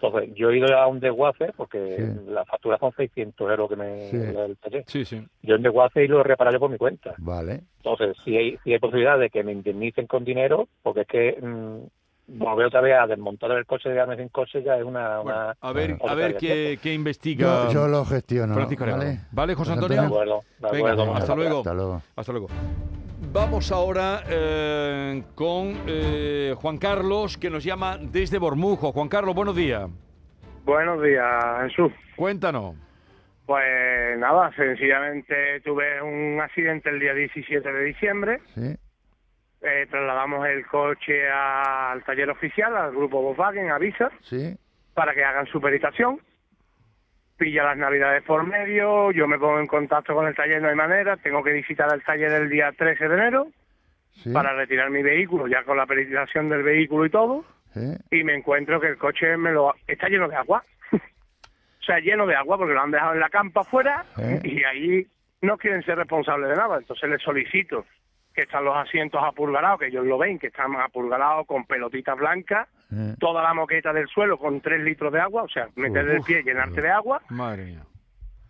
Entonces, 0.00 0.30
yo 0.34 0.50
he 0.50 0.58
ido 0.58 0.76
a 0.76 0.86
un 0.88 0.98
desguace 1.00 1.52
porque 1.56 1.96
Sí. 1.96 2.30
la 2.30 2.44
factura 2.44 2.76
son 2.78 2.92
600 2.92 3.50
euros 3.50 3.68
que 3.68 3.76
me 3.76 4.10
Sí. 4.10 4.16
el 4.16 4.56
taller. 4.56 4.84
Sí, 4.86 5.04
sí. 5.04 5.24
Yo 5.42 5.54
en 5.56 5.62
desguace 5.62 6.04
y 6.04 6.08
lo 6.08 6.20
he 6.20 6.24
reparado 6.24 6.54
yo 6.56 6.60
por 6.60 6.70
mi 6.70 6.78
cuenta. 6.78 7.14
Vale. 7.18 7.62
Entonces, 7.78 8.16
si 8.24 8.36
hay, 8.36 8.58
si 8.64 8.72
hay 8.72 8.78
posibilidad 8.78 9.18
de 9.18 9.30
que 9.30 9.44
me 9.44 9.52
indemnicen 9.52 10.06
con 10.06 10.24
dinero, 10.24 10.68
porque 10.82 11.02
es 11.02 11.06
que 11.06 11.38
mm, 11.40 12.38
volver 12.38 12.66
otra 12.66 12.80
vez 12.80 12.94
a 12.98 13.06
desmontar 13.06 13.52
el 13.52 13.66
coche, 13.66 13.90
quedarme 13.90 14.16
sin 14.16 14.28
coche, 14.28 14.62
ya 14.62 14.76
es 14.76 14.84
una... 14.84 15.18
Bueno, 15.20 15.38
una 15.38 15.56
a 15.60 15.72
ver, 15.72 15.96
a 16.04 16.14
ver 16.14 16.36
qué, 16.36 16.78
qué 16.82 16.94
investiga 16.94 17.66
Yo, 17.66 17.72
yo 17.72 17.88
lo 17.88 18.04
gestiono, 18.04 18.54
Francisco 18.54 18.86
¿vale? 18.86 19.20
¿Vale, 19.30 19.54
José 19.54 19.72
Antonio? 19.72 20.00
De 20.00 20.06
acuerdo, 20.06 20.40
de 20.58 20.70
Venga, 20.72 21.16
hasta 21.16 21.34
luego. 21.36 21.58
Hasta 21.58 21.74
luego. 21.74 22.02
Hasta 22.16 22.32
luego. 22.32 22.48
Vamos 23.30 23.70
ahora 23.70 24.24
eh, 24.28 25.22
con 25.34 25.74
eh, 25.86 26.54
Juan 26.56 26.76
Carlos, 26.78 27.38
que 27.38 27.50
nos 27.50 27.62
llama 27.62 27.96
desde 27.98 28.38
Bormujo. 28.38 28.92
Juan 28.92 29.08
Carlos, 29.08 29.34
buenos 29.34 29.54
días. 29.54 29.88
Buenos 30.64 31.02
días, 31.02 31.62
Jesús. 31.62 31.92
Cuéntanos. 32.16 32.74
Pues 33.46 34.18
nada, 34.18 34.50
sencillamente 34.54 35.60
tuve 35.60 36.02
un 36.02 36.40
accidente 36.40 36.90
el 36.90 36.98
día 36.98 37.14
17 37.14 37.72
de 37.72 37.84
diciembre. 37.84 38.40
Sí, 38.54 38.76
Eh, 39.64 39.86
trasladamos 39.88 40.44
el 40.48 40.66
coche 40.66 41.30
al 41.30 42.02
taller 42.04 42.28
oficial, 42.30 42.76
al 42.76 42.90
grupo 42.90 43.22
Volkswagen, 43.22 43.70
Avisa, 43.70 44.10
sí, 44.22 44.56
para 44.94 45.14
que 45.14 45.22
hagan 45.22 45.46
su 45.46 45.60
peritación. 45.60 46.18
Pilla 47.42 47.64
las 47.64 47.76
navidades 47.76 48.22
por 48.22 48.46
medio, 48.46 49.10
yo 49.10 49.26
me 49.26 49.36
pongo 49.36 49.58
en 49.58 49.66
contacto 49.66 50.14
con 50.14 50.28
el 50.28 50.34
taller, 50.36 50.62
no 50.62 50.68
hay 50.68 50.76
manera. 50.76 51.16
Tengo 51.16 51.42
que 51.42 51.50
visitar 51.50 51.92
el 51.92 52.00
taller 52.04 52.30
el 52.30 52.48
día 52.48 52.70
13 52.70 53.08
de 53.08 53.14
enero 53.16 53.48
sí, 54.12 54.32
para 54.32 54.54
retirar 54.54 54.90
mi 54.90 55.02
vehículo, 55.02 55.48
ya 55.48 55.64
con 55.64 55.76
la 55.76 55.84
peritación 55.84 56.48
del 56.48 56.62
vehículo 56.62 57.04
y 57.04 57.10
todo. 57.10 57.44
sí. 57.74 57.80
y 58.12 58.22
me 58.22 58.36
encuentro 58.36 58.80
que 58.80 58.86
el 58.86 58.96
coche 58.96 59.36
me 59.36 59.50
lo 59.50 59.74
está 59.88 60.08
lleno 60.08 60.28
de 60.28 60.36
agua. 60.36 60.62
o 60.92 61.84
sea, 61.84 61.98
lleno 61.98 62.28
de 62.28 62.36
agua 62.36 62.58
porque 62.58 62.74
lo 62.74 62.80
han 62.80 62.92
dejado 62.92 63.14
en 63.14 63.18
la 63.18 63.28
campa 63.28 63.62
afuera 63.62 64.04
y 64.44 64.62
ahí 64.62 65.04
no 65.40 65.58
quieren 65.58 65.82
ser 65.82 65.98
responsables 65.98 66.48
de 66.48 66.54
nada. 66.54 66.78
Entonces 66.78 67.10
les 67.10 67.20
solicito 67.20 67.84
que 68.32 68.42
están 68.42 68.64
los 68.64 68.76
asientos 68.76 69.20
apulgarados, 69.20 69.80
que 69.80 69.88
ellos 69.88 70.06
lo 70.06 70.16
ven, 70.16 70.38
que 70.38 70.46
están 70.46 70.76
apulgarados 70.76 71.44
con 71.48 71.64
pelotitas 71.64 72.16
blancas, 72.16 72.68
Eh, 72.92 73.14
toda 73.18 73.42
la 73.42 73.54
moqueta 73.54 73.92
del 73.92 74.06
suelo 74.08 74.36
con 74.38 74.60
tres 74.60 74.80
litros 74.82 75.12
de 75.12 75.20
agua, 75.20 75.44
o 75.44 75.48
sea, 75.48 75.68
meter 75.76 76.06
el 76.08 76.22
pie 76.22 76.40
y 76.40 76.44
llenarte 76.44 76.82
de 76.82 76.90
agua. 76.90 77.22
Madre 77.30 77.64
mía. 77.64 77.82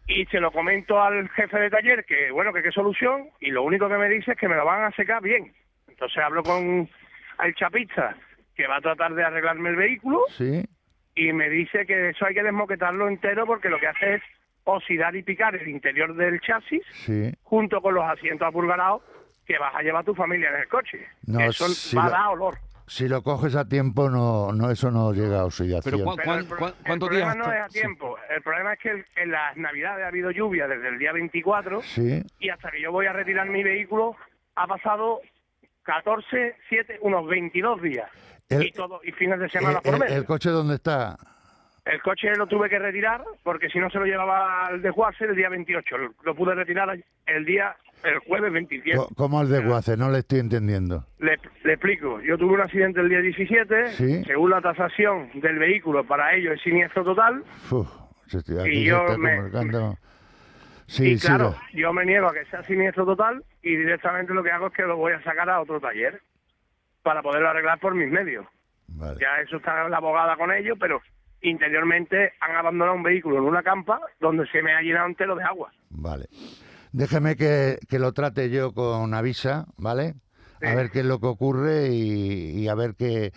Y 0.09 0.27
se 0.27 0.41
lo 0.41 0.51
comento 0.51 1.01
al 1.01 1.29
jefe 1.31 1.59
de 1.59 1.71
taller 1.71 2.05
que, 2.05 2.33
bueno, 2.33 2.53
que 2.53 2.63
qué 2.63 2.73
solución, 2.73 3.29
y 3.41 3.51
lo 3.51 3.63
único 3.63 3.89
que 3.89 3.97
me 3.97 4.09
dice 4.09 4.33
es 4.33 4.39
que 4.39 4.49
me 4.49 4.57
lo 4.57 4.65
van 4.65 4.83
a 4.83 4.91
secar 4.93 5.23
bien. 5.23 5.53
Entonces 5.87 6.19
hablo 6.19 6.43
con 6.43 6.89
el 7.45 7.55
chapista 7.55 8.17
que 8.57 8.67
va 8.67 8.77
a 8.79 8.81
tratar 8.81 9.15
de 9.15 9.25
arreglarme 9.25 9.71
el 9.71 9.77
vehículo 9.77 10.25
sí, 10.31 10.65
y 11.15 11.33
me 11.33 11.49
dice 11.49 11.87
que 11.87 12.11
eso 12.11 12.27
hay 12.27 12.35
que 12.35 12.43
desmoquetarlo 12.43 13.09
entero 13.09 13.47
porque 13.47 13.69
lo 13.69 13.79
que 13.79 13.87
hace 13.87 14.15
es 14.15 14.23
oxidar 14.65 15.15
y 15.17 15.23
picar 15.23 15.55
el 15.55 15.69
interior 15.69 16.15
del 16.15 16.41
chasis 16.41 16.83
sí. 16.93 17.33
junto 17.43 17.81
con 17.81 17.95
los 17.95 18.05
asientos 18.05 18.47
apulgarados 18.47 19.03
que 19.47 19.59
vas 19.59 19.75
a 19.75 19.83
llevar 19.83 20.05
tu 20.05 20.15
familia 20.15 20.51
en 20.51 20.57
el 20.63 20.69
coche. 20.69 21.07
No, 21.27 21.41
eso 21.41 21.69
si 21.69 21.97
va 21.97 22.07
a 22.07 22.11
dar 22.11 22.29
olor. 22.29 22.59
Si 22.87 23.09
lo 23.09 23.23
coges 23.23 23.55
a 23.57 23.67
tiempo, 23.67 24.11
no, 24.11 24.53
no 24.53 24.71
eso 24.71 24.91
no 24.91 25.13
llega 25.13 25.41
a 25.41 25.45
oxidación. 25.45 25.83
Pero 25.95 26.05
¿cuán- 26.05 26.17
Pero 26.19 26.35
el, 26.35 26.47
cuán- 26.47 26.75
el 26.79 26.85
cuántos 26.87 27.09
problema 27.09 27.33
días? 27.35 27.47
no 27.47 27.53
es 27.53 27.61
a 27.61 27.69
sí. 27.69 27.79
tiempo. 27.81 28.17
El 28.29 28.43
problema 28.43 28.73
es 28.75 28.79
que 28.81 28.91
el- 28.91 29.07
en 29.17 29.31
las 29.31 29.57
navidades 29.57 30.05
ha 30.05 30.09
habido 30.09 30.31
lluvia 30.31 30.67
desde 30.69 30.89
el 30.89 30.99
día 30.99 31.13
24 31.13 31.81
Sí, 31.83 32.23
y 32.39 32.49
hasta 32.51 32.71
que 32.71 32.81
yo 32.81 32.93
voy 32.93 33.07
a 33.07 33.13
retirar 33.13 33.49
mi 33.49 33.63
vehículo 33.63 34.17
ha 34.57 34.67
pasado 34.67 35.21
14, 35.85 36.57
7, 36.69 36.99
unos 37.03 37.27
22 37.27 37.81
días. 37.83 38.11
El- 38.49 38.65
y, 38.65 38.73
todo, 38.73 39.01
y 39.03 39.13
fines 39.13 39.39
de 39.41 39.49
semana 39.49 39.79
el, 39.79 39.91
por 39.91 39.99
medio. 39.99 40.15
el 40.15 40.25
coche 40.27 40.51
dónde 40.51 40.75
está? 40.75 41.17
El 41.85 42.01
coche 42.03 42.35
lo 42.37 42.47
tuve 42.47 42.69
que 42.69 42.79
retirar 42.79 43.25
porque 43.43 43.69
si 43.69 43.79
no 43.79 43.91
se 43.91 43.99
lo 43.99 44.05
llevaba 44.05 44.67
al 44.67 44.83
desguace 44.83 45.25
el 45.25 45.35
día 45.35 45.49
28. 45.49 45.97
Lo, 45.99 46.15
lo 46.23 46.35
pude 46.35 46.55
retirar 46.55 46.97
el 47.27 47.45
día, 47.45 47.75
el 48.05 48.19
jueves 48.21 48.53
27. 48.53 48.97
Co- 48.97 49.09
¿Cómo 49.17 49.43
el 49.43 49.49
desguace? 49.49 49.97
No 49.97 50.11
le 50.11 50.19
estoy 50.21 50.41
entendiendo. 50.41 51.05
Le, 51.19 51.35
explico. 51.73 52.21
Yo 52.21 52.37
tuve 52.39 52.55
un 52.55 52.61
accidente 52.61 53.01
el 53.01 53.09
día 53.09 53.21
17. 53.21 53.89
Sí. 53.93 54.25
Según 54.25 54.51
la 54.51 54.61
tasación 54.61 55.31
del 55.35 55.59
vehículo, 55.59 56.05
para 56.07 56.35
ello 56.35 56.53
es 56.53 56.61
siniestro 56.63 57.05
total. 57.05 57.45
Uf, 57.71 57.89
aquí 58.61 58.71
Y 58.71 58.85
yo 58.85 59.01
está 59.07 59.19
me- 59.19 59.37
comunicando. 59.37 59.97
Sí, 60.87 61.13
y 61.13 61.19
claro, 61.19 61.55
sí, 61.71 61.79
yo 61.79 61.93
me 61.93 62.05
niego 62.05 62.27
a 62.27 62.35
que 62.35 62.45
sea 62.47 62.63
siniestro 62.65 63.07
total 63.07 63.43
y 63.63 63.77
directamente 63.77 64.35
lo 64.35 64.43
que 64.43 64.51
hago 64.51 64.67
es 64.67 64.73
que 64.75 64.83
lo 64.83 64.97
voy 64.97 65.13
a 65.13 65.23
sacar 65.23 65.49
a 65.49 65.61
otro 65.61 65.81
taller 65.81 66.21
para 67.03 67.23
poderlo 67.23 67.49
arreglar 67.49 67.79
por 67.81 67.95
mis 67.95 68.11
medios. 68.11 68.45
vale. 68.89 69.19
Ya 69.21 69.41
eso 69.43 69.57
está 69.57 69.89
la 69.89 69.97
abogada 69.97 70.37
con 70.37 70.53
ello, 70.53 70.75
pero 70.79 71.01
interiormente 71.41 72.33
han 72.41 72.57
abandonado 72.57 72.97
un 72.97 73.03
vehículo 73.03 73.39
en 73.39 73.45
una 73.45 73.63
campa 73.63 74.01
donde 74.21 74.47
se 74.49 74.61
me 74.63 74.73
ha 74.75 74.83
llenado 74.83 75.07
entero 75.07 75.35
de 75.35 75.45
agua. 75.45 75.73
Vale. 75.91 76.27
Déjeme 76.93 77.37
que, 77.37 77.79
que 77.89 77.99
lo 77.99 78.13
trate 78.13 78.51
yo 78.51 78.73
con 78.73 79.15
Avisa, 79.15 79.67
¿vale? 79.77 80.15
A 80.65 80.77
ver 80.77 80.91
qué 80.91 81.01
es 81.01 81.05
lo 81.07 81.19
que 81.19 81.27
ocurre 81.27 81.89
y, 81.89 82.51
y 82.63 82.69
a 82.69 82.77
ver 82.77 82.95
qué... 82.97 83.33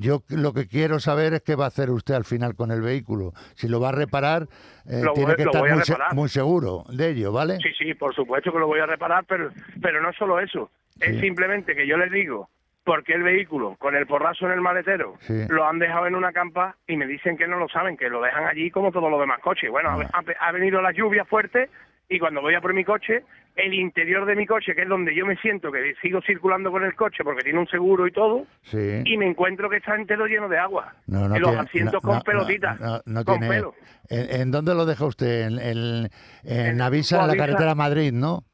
Yo 0.00 0.22
lo 0.30 0.52
que 0.52 0.66
quiero 0.66 0.98
saber 0.98 1.32
es 1.34 1.42
qué 1.42 1.54
va 1.54 1.66
a 1.66 1.68
hacer 1.68 1.90
usted 1.90 2.14
al 2.14 2.24
final 2.24 2.56
con 2.56 2.72
el 2.72 2.80
vehículo. 2.80 3.34
Si 3.54 3.68
lo 3.68 3.78
va 3.78 3.90
a 3.90 3.92
reparar, 3.92 4.48
eh, 4.84 5.02
Lo 5.04 5.12
tiene 5.12 5.28
voy- 5.28 5.36
que 5.36 5.42
estar 5.44 5.62
muy, 5.62 5.84
se- 5.84 5.92
reparar. 5.92 6.14
muy 6.16 6.28
seguro 6.28 6.82
de 6.88 7.10
ello, 7.10 7.30
¿vale? 7.30 7.58
Sí, 7.62 7.68
sí, 7.78 7.94
por 7.94 8.12
supuesto 8.16 8.50
que 8.52 8.58
lo 8.58 8.66
voy 8.66 8.80
a 8.80 8.86
reparar, 8.86 9.24
pero, 9.28 9.50
pero 9.80 10.02
no 10.02 10.12
solo 10.14 10.40
eso. 10.40 10.70
Es 10.98 11.20
simplemente 11.20 11.76
que 11.76 11.86
yo 11.86 11.96
les 11.98 12.10
digo, 12.10 12.48
porque 12.82 13.12
el 13.12 13.22
vehículo, 13.22 13.76
con 13.78 13.94
el 13.94 14.06
porrazo 14.08 14.46
en 14.46 14.52
el 14.52 14.60
maletero, 14.60 15.14
Sí. 15.20 15.34
lo 15.48 15.68
han 15.68 15.78
dejado 15.78 16.08
en 16.08 16.16
una 16.16 16.32
campa 16.32 16.74
y 16.88 16.96
me 16.96 17.06
dicen 17.06 17.36
que 17.36 17.46
no 17.46 17.58
lo 17.60 17.68
saben, 17.68 17.96
que 17.96 18.08
lo 18.10 18.20
dejan 18.22 18.44
allí 18.46 18.72
como 18.72 18.90
todos 18.90 19.08
los 19.08 19.20
demás 19.20 19.38
coches. 19.40 19.70
Bueno, 19.70 19.90
ha, 19.90 20.24
ha 20.40 20.52
venido 20.52 20.82
la 20.82 20.90
lluvia 20.90 21.24
fuerte 21.26 21.68
y 22.08 22.18
cuando 22.18 22.40
voy 22.40 22.54
a 22.54 22.60
por 22.60 22.72
mi 22.74 22.84
coche, 22.84 23.24
el 23.56 23.74
interior 23.74 24.26
de 24.26 24.36
mi 24.36 24.46
coche, 24.46 24.74
que 24.74 24.82
es 24.82 24.88
donde 24.88 25.14
yo 25.14 25.26
me 25.26 25.36
siento 25.38 25.72
que 25.72 25.94
sigo 26.02 26.20
circulando 26.22 26.70
con 26.70 26.84
el 26.84 26.94
coche 26.94 27.24
porque 27.24 27.42
tiene 27.42 27.58
un 27.58 27.66
seguro 27.68 28.06
y 28.06 28.12
todo, 28.12 28.46
Sí. 28.62 29.02
y 29.04 29.16
me 29.16 29.26
encuentro 29.26 29.68
que 29.70 29.78
está 29.78 29.94
entero 29.96 30.26
lleno 30.26 30.48
de 30.48 30.58
agua. 30.58 30.94
No, 31.06 31.28
no 31.28 31.36
en 31.36 31.42
los 31.42 31.50
tiene- 31.50 31.66
asientos 31.66 31.94
no, 32.04 32.10
con 32.10 32.20
pelotitas, 32.22 32.78
con 32.78 33.24
tiene- 33.24 33.48
pelo. 33.48 33.74
¿En, 34.08 34.40
en 34.42 34.50
dónde 34.52 34.74
lo 34.74 34.84
deja 34.86 35.04
usted? 35.06 35.46
En, 35.48 35.58
en, 35.58 36.08
en 36.44 36.66
En 36.66 36.80
Avisa, 36.80 37.22
en 37.22 37.28
la 37.28 37.36
carretera 37.36 37.74
Madrid, 37.74 38.12
¿no? 38.12 38.44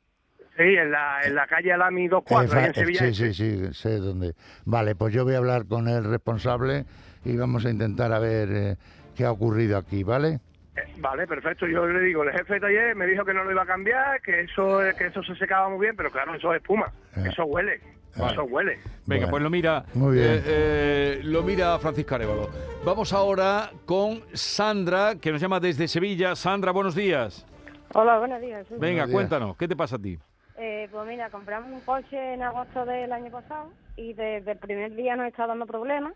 Sí, 0.57 0.63
en 0.65 0.91
la, 0.91 1.21
en 1.25 1.35
la 1.35 1.47
calle 1.47 1.73
Alami 1.73 2.09
24, 2.09 2.59
ahí 2.61 2.67
en 2.67 2.75
Sevilla. 2.75 2.99
sí, 3.01 3.07
Este. 3.07 3.33
sí, 3.35 3.67
sí, 3.67 3.75
sé 3.75 3.99
dónde. 3.99 4.35
Vale, 4.65 4.95
pues 4.95 5.13
yo 5.13 5.25
voy 5.25 5.35
a 5.35 5.39
hablar 5.39 5.67
con 5.67 5.89
el 5.89 6.05
responsable 6.05 6.85
y 7.25 7.37
vamos 7.37 7.65
a 7.67 7.71
intentar 7.71 8.13
a 8.13 8.19
ver 8.19 8.49
eh, 8.53 8.77
qué 9.17 9.25
ha 9.25 9.33
ocurrido 9.33 9.77
aquí, 9.79 10.05
¿vale? 10.05 10.41
Eh, 10.77 10.81
Vale, 10.99 11.27
perfecto. 11.27 11.67
Yo 11.67 11.87
le 11.87 12.01
digo, 12.01 12.23
el 12.25 12.33
jefe 12.33 12.55
de 12.55 12.61
taller 12.61 12.97
me 12.97 13.07
dijo 13.07 13.25
que 13.25 13.35
no 13.35 13.45
lo 13.45 13.51
iba 13.51 13.63
a 13.63 13.67
cambiar, 13.67 14.21
que 14.23 14.41
eso 14.41 14.81
que 14.97 15.07
eso 15.07 15.23
se 15.23 15.35
secaba 15.37 15.69
muy 15.69 15.81
bien, 15.81 15.97
pero 15.97 16.11
claro, 16.11 16.35
eso 16.35 16.53
es 16.55 16.61
espuma. 16.63 16.93
Ah. 17.15 17.25
Eso 17.29 17.45
huele. 17.45 17.81
Ah. 18.17 18.29
Eso 18.31 18.45
huele. 18.45 18.77
Venga, 19.07 19.27
Bueno, 19.27 19.31
pues 19.31 19.43
lo 19.43 19.51
mira. 19.51 19.85
muy 19.95 20.17
bien. 20.17 20.27
eh, 20.31 20.43
eh, 20.47 21.21
lo 21.25 21.43
mira 21.43 21.79
Francisco 21.79 22.15
Arevalo. 22.15 22.49
Vamos 22.85 23.13
ahora 23.13 23.71
con 23.87 24.23
Sandra, 24.33 25.15
que 25.21 25.31
nos 25.33 25.41
llama 25.41 25.61
desde 25.61 25.89
Sevilla. 25.89 26.35
Sandra, 26.37 26.73
buenos 26.73 26.95
días. 26.95 27.47
Hola, 27.95 28.19
buenos 28.19 28.41
días. 28.41 28.67
Venga, 28.71 28.79
Buenos 28.79 28.95
días. 29.09 29.11
cuéntanos, 29.15 29.57
¿qué 29.57 29.69
te 29.69 29.77
pasa 29.77 29.97
a 29.97 29.99
ti? 29.99 30.19
Eh, 30.57 30.89
pues 30.91 31.07
mira, 31.09 31.29
compramos 31.31 31.71
un 31.73 31.81
coche 31.81 32.35
en 32.35 32.43
agosto 32.43 32.85
del 32.87 33.13
año 33.13 33.31
pasado 33.31 33.71
y 33.97 34.15
desde 34.15 34.53
el 34.53 34.59
primer 34.59 34.95
día 34.95 35.17
nos 35.17 35.27
está 35.27 35.47
dando 35.47 35.67
problemas. 35.67 36.15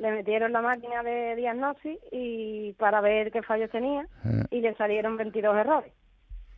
Le 0.00 0.10
metieron 0.12 0.52
la 0.52 0.62
máquina 0.62 1.02
de 1.02 1.36
diagnosis 1.36 1.98
y 2.10 2.72
para 2.78 3.00
ver 3.02 3.30
qué 3.30 3.42
fallos 3.42 3.70
tenía 3.70 4.02
Eh. 4.24 4.44
y 4.50 4.60
le 4.62 4.74
salieron 4.74 5.16
22 5.18 5.54
errores. 5.56 5.92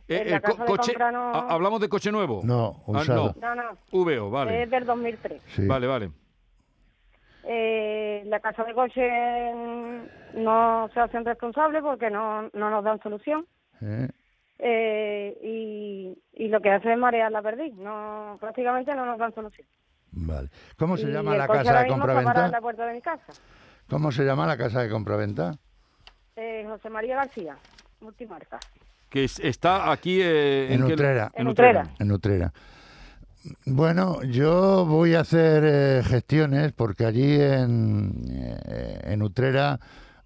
Eh, 0.07 0.23
eh, 0.27 0.41
co- 0.41 0.55
casa 0.55 0.63
de 0.63 0.69
coche, 0.69 0.93
no- 1.11 1.31
¿Hablamos 1.33 1.81
de 1.81 1.89
coche 1.89 2.11
nuevo? 2.11 2.41
No, 2.43 2.77
Ah, 2.87 2.91
usado. 2.91 3.35
No, 3.41 3.53
no, 3.55 3.77
VO, 3.91 4.29
vale. 4.29 4.63
es 4.63 4.69
del 4.69 4.85
2003. 4.85 5.41
Sí. 5.55 5.67
Vale, 5.67 5.87
vale. 5.87 6.09
Eh, 7.45 8.23
la 8.27 8.39
casa 8.39 8.63
de 8.63 8.73
coche 8.73 9.01
no 10.35 10.89
se 10.93 10.99
hacen 11.01 11.25
responsables 11.25 11.81
porque 11.81 12.09
no, 12.09 12.43
no 12.53 12.69
nos 12.69 12.83
dan 12.83 13.01
solución. 13.01 13.45
Eh, 13.81 14.07
Eh, 14.65 15.37
y, 15.43 16.17
y 16.45 16.47
lo 16.47 16.61
que 16.61 16.69
hace 16.71 16.93
es 16.93 16.97
marear 16.97 17.29
la 17.31 17.41
perdiz. 17.41 17.73
No, 17.75 18.37
prácticamente 18.39 18.95
no 18.95 19.05
nos 19.05 19.17
dan 19.17 19.33
solución. 19.33 19.67
Vale. 20.15 20.49
¿Cómo 20.77 20.95
se 20.97 21.09
Y 21.09 21.11
llama 21.11 21.35
la 21.35 21.47
casa 21.47 21.81
de 21.81 21.87
compraventa? 21.87 22.47
la 22.47 22.61
puerta 22.61 22.85
de 22.85 22.93
mi 22.93 23.01
casa. 23.01 23.33
¿Cómo 23.89 24.11
se 24.11 24.23
llama 24.23 24.45
la 24.47 24.57
casa 24.57 24.81
de 24.81 24.89
compraventa? 24.89 25.55
Eh, 26.35 26.65
José 26.67 26.89
María 26.89 27.15
García, 27.15 27.55
multimarca. 28.01 28.59
Que 29.09 29.25
es- 29.25 29.39
está 29.39 29.91
aquí 29.91 30.19
eh, 30.21 30.73
En 30.73 30.83
Utrera. 30.83 31.31
En 31.35 31.47
Utrera. 31.47 31.89
En 31.99 32.11
Utrera. 32.11 32.53
Bueno, 33.65 34.23
yo 34.23 34.85
voy 34.85 35.15
a 35.15 35.19
hacer 35.19 35.63
eh, 35.65 36.01
gestiones 36.05 36.71
porque 36.71 37.05
allí 37.05 37.39
en, 37.41 38.13
eh, 38.29 38.99
en 39.03 39.21
Utrera 39.21 39.79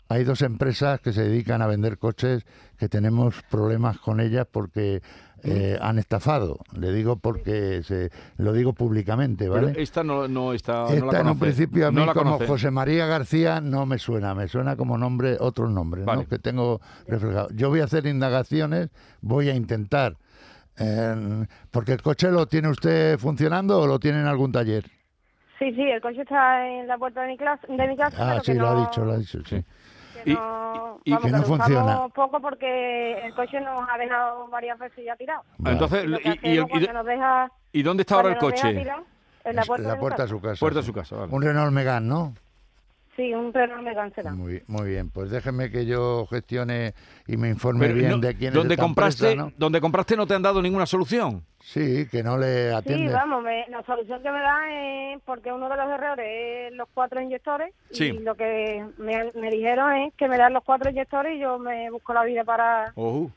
hay 0.07 0.23
dos 0.23 0.41
empresas 0.43 0.99
que 1.01 1.11
se 1.13 1.23
dedican 1.23 1.61
a 1.61 1.67
vender 1.67 1.97
coches 1.97 2.45
que 2.77 2.87
tenemos 2.87 3.41
problemas 3.49 3.97
con 3.97 4.19
ellas 4.19 4.45
porque 4.49 5.01
eh, 5.43 5.77
han 5.81 5.99
estafado. 5.99 6.59
Le 6.77 6.91
digo 6.91 7.17
porque 7.17 7.83
se, 7.83 8.09
lo 8.37 8.53
digo 8.53 8.73
públicamente, 8.73 9.49
Pero 9.49 9.67
¿vale? 9.67 9.81
esta 9.81 10.03
no, 10.03 10.27
no 10.27 10.53
está. 10.53 10.83
no 10.83 10.89
la 10.89 10.95
Esta 10.95 11.19
en 11.21 11.27
un 11.27 11.39
principio 11.39 11.87
a 11.87 11.91
mí 11.91 11.97
No 11.97 12.05
la 12.05 12.13
como 12.13 12.31
conoce. 12.33 12.47
José 12.47 12.71
María 12.71 13.05
García 13.05 13.61
no 13.61 13.85
me 13.85 13.97
suena, 13.99 14.33
me 14.33 14.47
suena 14.47 14.75
como 14.75 14.97
nombre, 14.97 15.37
otro 15.39 15.69
nombre, 15.69 16.03
Vale. 16.03 16.23
¿no? 16.23 16.27
que 16.29 16.39
tengo 16.39 16.81
reflejado. 17.07 17.49
Yo 17.53 17.69
voy 17.69 17.81
a 17.81 17.85
hacer 17.85 18.05
indagaciones, 18.07 18.89
voy 19.21 19.49
a 19.49 19.55
intentar, 19.55 20.17
eh, 20.79 21.45
porque 21.71 21.93
el 21.93 22.01
coche 22.01 22.31
lo 22.31 22.47
tiene 22.47 22.69
usted 22.69 23.17
funcionando 23.17 23.79
o 23.79 23.87
lo 23.87 23.99
tiene 23.99 24.19
en 24.19 24.27
algún 24.27 24.51
taller. 24.51 24.85
Sí, 25.59 25.73
sí, 25.73 25.81
el 25.81 25.99
coche 26.01 26.21
está 26.21 26.67
en 26.67 26.87
la 26.87 26.99
puerta 26.99 27.21
de 27.23 27.29
mi, 27.29 27.37
clase, 27.37 27.65
de 27.67 27.87
mi 27.87 27.97
casa. 27.97 28.15
Ah, 28.19 28.29
pero 28.33 28.43
sí, 28.43 28.51
que 28.51 28.59
lo 28.59 28.71
no, 28.73 28.77
ha 28.77 28.87
dicho, 28.87 29.05
lo 29.05 29.11
ha 29.13 29.17
dicho, 29.17 29.39
sí. 29.43 29.63
Que 30.23 30.31
Y- 30.31 30.33
no, 30.33 30.99
y- 31.03 31.11
vamos, 31.11 31.25
que 31.25 31.31
no 31.31 31.43
funciona. 31.43 32.07
poco 32.09 32.39
porque 32.41 33.25
el 33.25 33.33
coche 33.35 33.59
nos 33.61 33.87
ha 33.89 33.97
dejado 33.97 34.47
varias 34.47 34.77
veces 34.79 35.05
ya 35.05 35.15
tirado. 35.15 35.43
Ah, 35.63 35.71
Entonces, 35.71 36.05
y, 36.05 36.49
y 36.49 36.57
el- 36.57 36.93
nos 36.93 37.05
deja, 37.05 37.51
¿y 37.71 37.83
dónde 37.83 38.01
está 38.01 38.15
ahora 38.15 38.29
el 38.29 38.37
coche? 38.37 38.73
tirado, 38.73 39.03
en 39.43 39.55
la 39.55 39.63
puerta, 39.63 39.87
de, 39.89 39.93
mi 39.95 39.99
puerta 39.99 40.23
de 40.23 40.29
su 40.29 40.41
casa. 40.41 40.59
Puerta 40.59 40.79
de 40.79 40.85
su 40.85 40.93
casa, 40.93 41.15
vale. 41.15 41.33
Un 41.33 41.41
Renault 41.41 41.71
Megane, 41.71 42.07
¿no? 42.07 42.33
Sí, 43.17 43.33
un 43.33 43.51
Megane 43.83 44.11
Sedan. 44.13 44.37
Muy, 44.37 44.61
muy 44.67 44.89
bien, 44.91 45.09
pues 45.09 45.31
déjeme 45.31 45.71
que 45.71 45.87
yo 45.87 46.27
gestione 46.27 46.93
y 47.25 47.35
me 47.35 47.49
informe 47.49 47.87
Pero 47.87 47.97
bien 47.97 48.11
no- 48.11 48.17
de 48.19 48.35
quién 48.35 48.49
es 48.49 48.53
donde 48.53 48.75
esta 48.75 48.83
compraste, 48.83 49.31
empresa, 49.31 49.49
¿no? 49.49 49.53
donde 49.57 49.81
compraste 49.81 50.15
no 50.15 50.27
te 50.27 50.35
han 50.35 50.43
dado 50.43 50.61
ninguna 50.61 50.85
solución. 50.85 51.43
Sí, 51.59 52.07
que 52.11 52.21
no 52.21 52.37
le 52.37 52.69
Sí, 52.69 52.75
atiende. 52.75 53.11
vamos, 53.11 53.43
me- 53.43 53.65
la 53.69 53.83
solución 53.83 54.21
que 54.21 54.29
me 54.31 54.39
da 54.39 54.59
es 55.15 55.21
porque 55.25 55.51
uno 55.51 55.67
de 55.67 55.75
los 55.77 55.89
errores 55.89 56.27
es 56.71 56.73
los 56.77 56.87
cuatro 56.93 57.19
inyectores 57.19 57.73
Sí. 57.89 58.05
y 58.05 58.19
lo 58.19 58.35
que 58.35 58.85
me, 58.99 59.31
me 59.33 59.49
dijeron 59.49 59.93
es 59.95 60.13
que 60.13 60.27
me 60.27 60.37
dan 60.37 60.53
los 60.53 60.63
cuatro 60.63 60.91
inyectores 60.91 61.35
y 61.35 61.39
yo 61.39 61.57
me 61.57 61.89
busco 61.89 62.13
la 62.13 62.23
vida 62.23 62.43
para, 62.43 62.91
Ojú. 62.93 63.31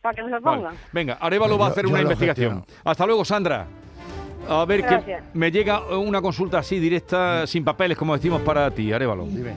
para 0.00 0.14
que 0.14 0.22
me 0.22 0.30
lo 0.30 0.40
Vale. 0.40 0.56
pongan. 0.56 0.74
Venga, 0.90 1.18
Arevalo 1.20 1.58
va 1.58 1.66
a 1.66 1.68
Yo- 1.68 1.72
hacer 1.72 1.84
yo 1.84 1.90
una 1.90 2.00
investigación. 2.00 2.64
Hasta 2.82 3.04
luego, 3.04 3.26
Sandra. 3.26 3.66
A 4.48 4.64
ver, 4.64 4.84
que 4.86 5.18
me 5.34 5.50
llega 5.50 5.96
una 5.96 6.20
consulta 6.20 6.58
así 6.58 6.78
directa, 6.78 7.46
sin 7.46 7.64
papeles, 7.64 7.96
como 7.96 8.14
decimos 8.14 8.42
para 8.42 8.70
ti, 8.70 8.92
Arevalo. 8.92 9.26
Dime. 9.26 9.54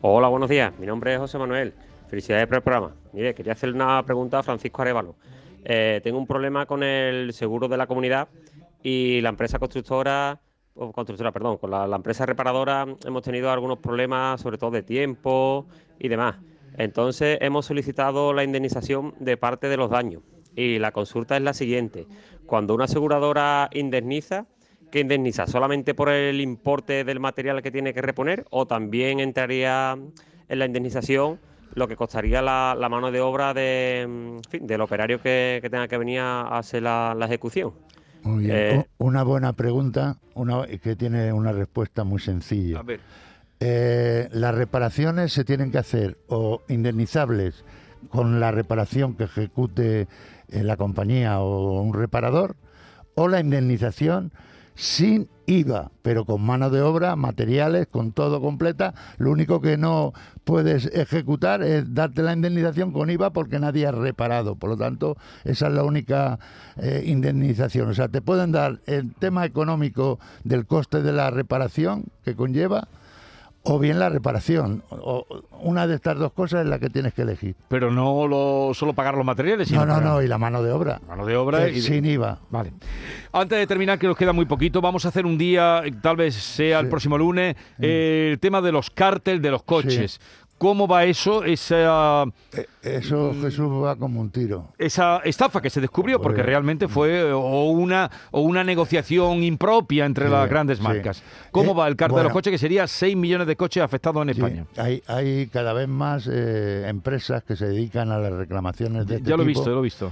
Hola, 0.00 0.28
buenos 0.28 0.48
días. 0.48 0.72
Mi 0.78 0.86
nombre 0.86 1.14
es 1.14 1.18
José 1.18 1.38
Manuel. 1.38 1.74
Felicidades 2.08 2.46
por 2.46 2.56
el 2.56 2.62
programa. 2.62 2.94
Mire, 3.12 3.34
quería 3.34 3.52
hacer 3.52 3.72
una 3.72 4.02
pregunta 4.04 4.38
a 4.38 4.42
Francisco 4.42 4.82
Arevalo. 4.82 5.16
Eh, 5.64 6.00
tengo 6.04 6.18
un 6.18 6.26
problema 6.26 6.64
con 6.66 6.82
el 6.82 7.32
seguro 7.32 7.66
de 7.66 7.76
la 7.76 7.86
comunidad 7.86 8.28
y 8.82 9.20
la 9.20 9.30
empresa 9.30 9.58
constructora, 9.58 10.40
o 10.74 10.92
constructora, 10.92 11.32
perdón, 11.32 11.56
con 11.56 11.70
la, 11.70 11.86
la 11.86 11.96
empresa 11.96 12.24
reparadora 12.24 12.86
hemos 13.04 13.22
tenido 13.22 13.50
algunos 13.50 13.78
problemas, 13.78 14.40
sobre 14.40 14.58
todo 14.58 14.70
de 14.70 14.82
tiempo 14.82 15.66
y 15.98 16.08
demás. 16.08 16.36
Entonces 16.78 17.38
hemos 17.40 17.66
solicitado 17.66 18.32
la 18.32 18.44
indemnización 18.44 19.14
de 19.18 19.36
parte 19.36 19.68
de 19.68 19.76
los 19.76 19.90
daños. 19.90 20.22
Y 20.56 20.80
la 20.80 20.90
consulta 20.90 21.36
es 21.36 21.42
la 21.42 21.52
siguiente. 21.52 22.06
Cuando 22.46 22.74
una 22.74 22.86
aseguradora 22.86 23.68
indemniza, 23.72 24.46
¿qué 24.90 25.00
indemniza? 25.00 25.46
¿Solamente 25.46 25.94
por 25.94 26.08
el 26.08 26.40
importe 26.40 27.04
del 27.04 27.20
material 27.20 27.62
que 27.62 27.70
tiene 27.70 27.92
que 27.94 28.02
reponer 28.02 28.44
o 28.50 28.66
también 28.66 29.20
entraría 29.20 29.96
en 30.48 30.58
la 30.58 30.64
indemnización 30.64 31.38
lo 31.74 31.86
que 31.86 31.96
costaría 31.96 32.40
la, 32.40 32.74
la 32.78 32.88
mano 32.88 33.12
de 33.12 33.20
obra 33.20 33.52
de, 33.52 34.00
en 34.00 34.40
fin, 34.48 34.66
del 34.66 34.80
operario 34.80 35.20
que, 35.20 35.58
que 35.60 35.68
tenga 35.68 35.86
que 35.86 35.98
venir 35.98 36.20
a 36.20 36.58
hacer 36.58 36.82
la, 36.82 37.14
la 37.14 37.26
ejecución? 37.26 37.74
Muy 38.22 38.44
bien. 38.44 38.56
Eh, 38.56 38.86
una 38.96 39.22
buena 39.22 39.52
pregunta 39.52 40.16
una, 40.34 40.66
que 40.66 40.96
tiene 40.96 41.32
una 41.32 41.52
respuesta 41.52 42.02
muy 42.02 42.18
sencilla. 42.20 42.80
A 42.80 42.82
ver, 42.82 43.00
Eh, 43.58 44.28
las 44.32 44.54
reparaciones 44.54 45.32
se 45.32 45.42
tienen 45.42 45.70
que 45.70 45.78
hacer 45.78 46.18
o 46.28 46.60
indemnizables 46.68 47.64
con 48.10 48.38
la 48.38 48.50
reparación 48.50 49.14
que 49.16 49.24
ejecute 49.24 50.08
la 50.48 50.76
compañía 50.76 51.40
o 51.40 51.80
un 51.80 51.94
reparador, 51.94 52.56
o 53.14 53.28
la 53.28 53.40
indemnización 53.40 54.32
sin 54.76 55.28
IVA, 55.46 55.90
pero 56.02 56.26
con 56.26 56.42
mano 56.42 56.68
de 56.70 56.82
obra, 56.82 57.16
materiales, 57.16 57.86
con 57.86 58.12
todo 58.12 58.40
completa. 58.40 58.94
Lo 59.16 59.30
único 59.30 59.60
que 59.60 59.78
no 59.78 60.12
puedes 60.44 60.86
ejecutar 60.86 61.62
es 61.62 61.94
darte 61.94 62.22
la 62.22 62.34
indemnización 62.34 62.92
con 62.92 63.08
IVA 63.08 63.32
porque 63.32 63.58
nadie 63.58 63.86
ha 63.86 63.92
reparado. 63.92 64.56
Por 64.56 64.70
lo 64.70 64.76
tanto, 64.76 65.16
esa 65.44 65.68
es 65.68 65.72
la 65.72 65.82
única 65.82 66.38
eh, 66.76 67.04
indemnización. 67.06 67.88
O 67.88 67.94
sea, 67.94 68.08
te 68.08 68.20
pueden 68.20 68.52
dar 68.52 68.80
el 68.86 69.14
tema 69.14 69.46
económico 69.46 70.18
del 70.44 70.66
coste 70.66 71.02
de 71.02 71.12
la 71.12 71.30
reparación 71.30 72.04
que 72.22 72.36
conlleva 72.36 72.88
o 73.68 73.78
bien 73.80 73.98
la 73.98 74.08
reparación. 74.08 74.84
O, 74.90 75.26
una 75.60 75.86
de 75.86 75.96
estas 75.96 76.16
dos 76.18 76.32
cosas 76.32 76.62
es 76.62 76.66
la 76.68 76.78
que 76.78 76.88
tienes 76.88 77.12
que 77.14 77.22
elegir. 77.22 77.56
Pero 77.68 77.90
no 77.90 78.28
lo, 78.28 78.72
solo 78.74 78.92
pagar 78.92 79.16
los 79.16 79.24
materiales, 79.26 79.68
sino 79.68 79.80
No, 79.80 79.86
no, 79.86 79.92
pagar- 79.94 80.04
no, 80.08 80.22
y 80.22 80.28
la 80.28 80.38
mano 80.38 80.62
de 80.62 80.70
obra. 80.70 81.00
Mano 81.08 81.26
de 81.26 81.36
obra 81.36 81.66
Eh, 81.66 81.80
sin 81.80 82.04
IVA. 82.06 82.38
Vale. 82.50 82.72
Antes 83.32 83.58
de 83.58 83.66
terminar, 83.66 83.98
que 83.98 84.06
nos 84.06 84.16
queda 84.16 84.32
muy 84.32 84.44
poquito, 84.46 84.80
vamos 84.80 85.04
a 85.04 85.08
hacer 85.08 85.26
un 85.26 85.36
día, 85.36 85.82
eh, 85.84 85.92
tal 86.00 86.16
vez 86.16 86.34
sea 86.36 86.78
el 86.80 86.88
próximo 86.88 87.18
lunes, 87.18 87.56
eh, 87.80 88.28
el 88.32 88.38
tema 88.38 88.60
de 88.60 88.70
los 88.72 88.88
cárteles 88.90 89.42
de 89.42 89.50
los 89.50 89.62
coches. 89.64 90.20
¿Cómo 90.58 90.88
va 90.88 91.04
eso? 91.04 91.44
Esa, 91.44 92.24
Eh, 92.54 92.66
Eso 92.82 93.32
Mm. 93.34 93.42
Jesús 93.42 93.66
va 93.84 93.94
como 93.96 94.20
un 94.22 94.30
tiro. 94.30 94.68
esa 94.78 95.18
estafa 95.18 95.60
que 95.60 95.68
se 95.68 95.80
descubrió, 95.82 96.20
porque 96.20 96.36
Pues- 96.38 96.46
realmente 96.46 96.88
fue 96.88 97.28
eh, 97.28 97.32
o 97.32 97.64
una, 97.70 98.10
o 98.30 98.40
una 98.40 98.64
negociación 98.64 99.42
impropia 99.42 100.06
entre 100.06 100.26
Sí, 100.26 100.32
las 100.32 100.48
grandes 100.48 100.78
sí. 100.78 100.84
marcas. 100.84 101.22
¿Cómo 101.50 101.72
Eh, 101.72 101.74
va 101.74 101.88
el 101.88 101.96
cártel 101.96 102.16
de 102.16 102.22
los 102.22 102.32
bueno. 102.32 102.34
coches? 102.34 102.50
Que 102.52 102.58
sería 102.58 102.86
6 102.86 103.14
millones 103.16 103.46
de 103.48 103.56
coches 103.56 103.82
afectados 103.82 104.22
en 104.22 104.34
Sí, 104.34 104.40
España. 104.40 104.64
hay, 104.78 105.02
hay 105.08 105.46
cada 105.48 105.74
vez 105.74 105.88
más 105.88 106.26
eh, 106.32 106.86
empresas 106.88 107.42
que 107.44 107.54
se 107.54 107.66
dedican 107.66 108.10
a 108.10 108.18
las 108.18 108.32
reclamaciones 108.32 109.06
de 109.06 109.16
este 109.16 109.28
ya 109.28 109.36
lo 109.36 109.42
he 109.42 109.46
visto, 109.46 109.64
ya 109.66 109.70
lo 109.72 109.80
he 109.80 109.82
visto. 109.82 110.10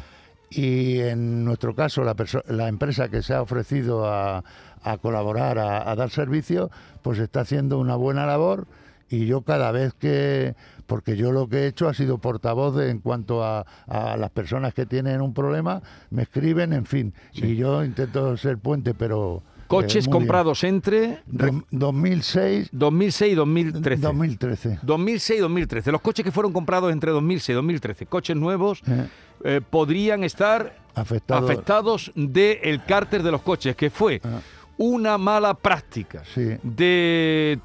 Y 0.51 1.01
en 1.01 1.45
nuestro 1.45 1.75
caso, 1.75 2.05
la, 2.05 2.15
la 2.49 2.69
empresa 2.69 3.09
que 3.09 3.23
se 3.23 3.33
ha 3.35 3.41
ofrecido 3.41 4.07
a, 4.07 4.45
a 4.83 4.99
colaborar, 4.99 5.59
a, 5.59 5.91
a 5.91 5.97
dar 5.97 6.11
servicio, 6.11 6.71
pues 7.03 7.19
está 7.19 7.41
haciendo 7.41 7.79
una 7.79 7.97
buena 7.97 8.27
labor. 8.27 8.67
Y 9.15 9.27
yo 9.27 9.43
cada 9.43 9.71
vez 9.71 9.95
que, 9.95 10.55
porque 10.87 11.17
yo 11.17 11.31
lo 11.33 11.49
que 11.49 11.59
he 11.59 11.67
hecho 11.69 11.89
ha 11.89 11.95
sido 11.95 12.19
portavoz 12.19 12.75
de- 12.77 12.91
en 12.91 12.99
cuanto 12.99 13.45
a, 13.45 13.65
a 13.87 14.17
las 14.17 14.31
personas 14.31 14.75
que 14.75 14.87
tienen 14.87 15.21
un 15.21 15.33
problema, 15.33 15.83
me 16.11 16.23
escriben, 16.23 16.73
en 16.73 16.85
fin. 16.85 17.15
Y 17.33 17.57
yo 17.57 17.85
intento 17.85 18.37
ser 18.37 18.59
puente, 18.59 18.93
pero... 18.95 19.43
eh, 19.47 19.51
Coches 19.69 20.07
bien. 20.07 20.13
comprados 20.13 20.63
entre 20.65 21.23
Dom- 21.27 21.65
2006, 21.71 22.69
2006 22.73 23.33
y 23.33 23.35
2013. 23.35 24.03
2013. 24.03 24.79
2006 24.83 25.39
y 25.39 25.43
2013. 25.43 25.93
Los 25.93 26.01
coches 26.01 26.25
que 26.25 26.31
fueron 26.33 26.53
comprados 26.53 26.93
entre 26.93 27.11
2006 27.13 27.49
y 27.51 27.53
2013, 27.55 28.07
coches 28.07 28.37
nuevos, 28.37 28.83
Eh, 28.87 29.09
eh, 29.45 29.61
podrían 29.69 30.23
estar 30.25 30.77
afectado. 30.95 31.45
afectados 31.47 32.13
del 32.15 32.85
cárter 32.85 33.23
de 33.23 33.31
los 33.31 33.43
coches, 33.43 33.75
que 33.77 33.91
fue 33.91 34.21
Ah. 34.25 34.41
una 34.77 35.19
mala 35.19 35.55
práctica 35.55 36.23
Sí. 36.35 36.57
de 36.63 37.59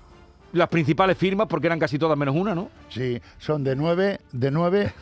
las 0.53 0.67
principales 0.69 1.17
firmas, 1.17 1.47
porque 1.47 1.67
eran 1.67 1.79
casi 1.79 1.97
todas 1.99 2.17
menos 2.17 2.35
una, 2.35 2.55
¿no? 2.55 2.69
Sí, 2.89 3.19
son 3.37 3.63
de 3.63 3.75
9, 3.75 4.19
de 4.31 4.51
9, 4.51 4.93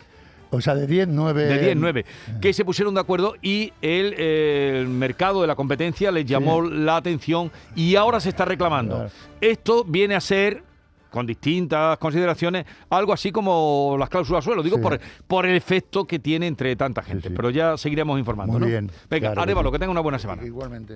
o 0.50 0.62
sea, 0.62 0.76
de 0.76 0.88
10, 0.88 1.08
9. 1.10 1.44
De 1.46 1.60
10, 1.60 1.76
9, 1.78 2.06
que 2.42 2.54
se 2.54 2.64
pusieron 2.66 2.94
de 2.94 3.02
acuerdo 3.02 3.36
y 3.42 3.72
el, 3.82 4.14
el 4.14 4.88
mercado 4.88 5.42
de 5.42 5.48
la 5.48 5.56
competencia 5.56 6.12
les 6.12 6.26
llamó 6.26 6.62
la 6.62 6.96
atención 6.98 7.52
y 7.76 7.96
ahora 7.96 8.20
se 8.20 8.30
está 8.30 8.46
reclamando. 8.46 8.96
Claro. 8.96 9.12
Esto 9.42 9.84
viene 9.84 10.16
a 10.16 10.22
ser, 10.22 10.64
con 11.10 11.26
distintas 11.26 11.98
consideraciones, 11.98 12.66
algo 12.90 13.14
así 13.14 13.32
como 13.32 13.96
las 13.98 14.10
cláusulas 14.10 14.44
suelo, 14.44 14.62
digo 14.62 14.76
Sí. 14.78 14.82
por, 14.84 15.00
por 15.28 15.46
el 15.46 15.56
efecto 15.56 16.06
que 16.06 16.20
tiene 16.20 16.48
entre 16.48 16.76
tanta 16.76 17.02
gente, 17.02 17.30
sí. 17.30 17.34
pero 17.36 17.50
ya 17.50 17.78
seguiremos 17.78 18.20
informando. 18.20 18.54
Muy 18.54 18.62
¿no? 18.62 18.68
bien, 18.68 18.92
Venga, 19.10 19.30
claro 19.30 19.42
Arevalo, 19.42 19.72
que 19.72 19.80
tenga 19.80 19.92
una 19.92 20.02
buena 20.02 20.20
semana. 20.20 20.46
Igualmente. 20.46 20.96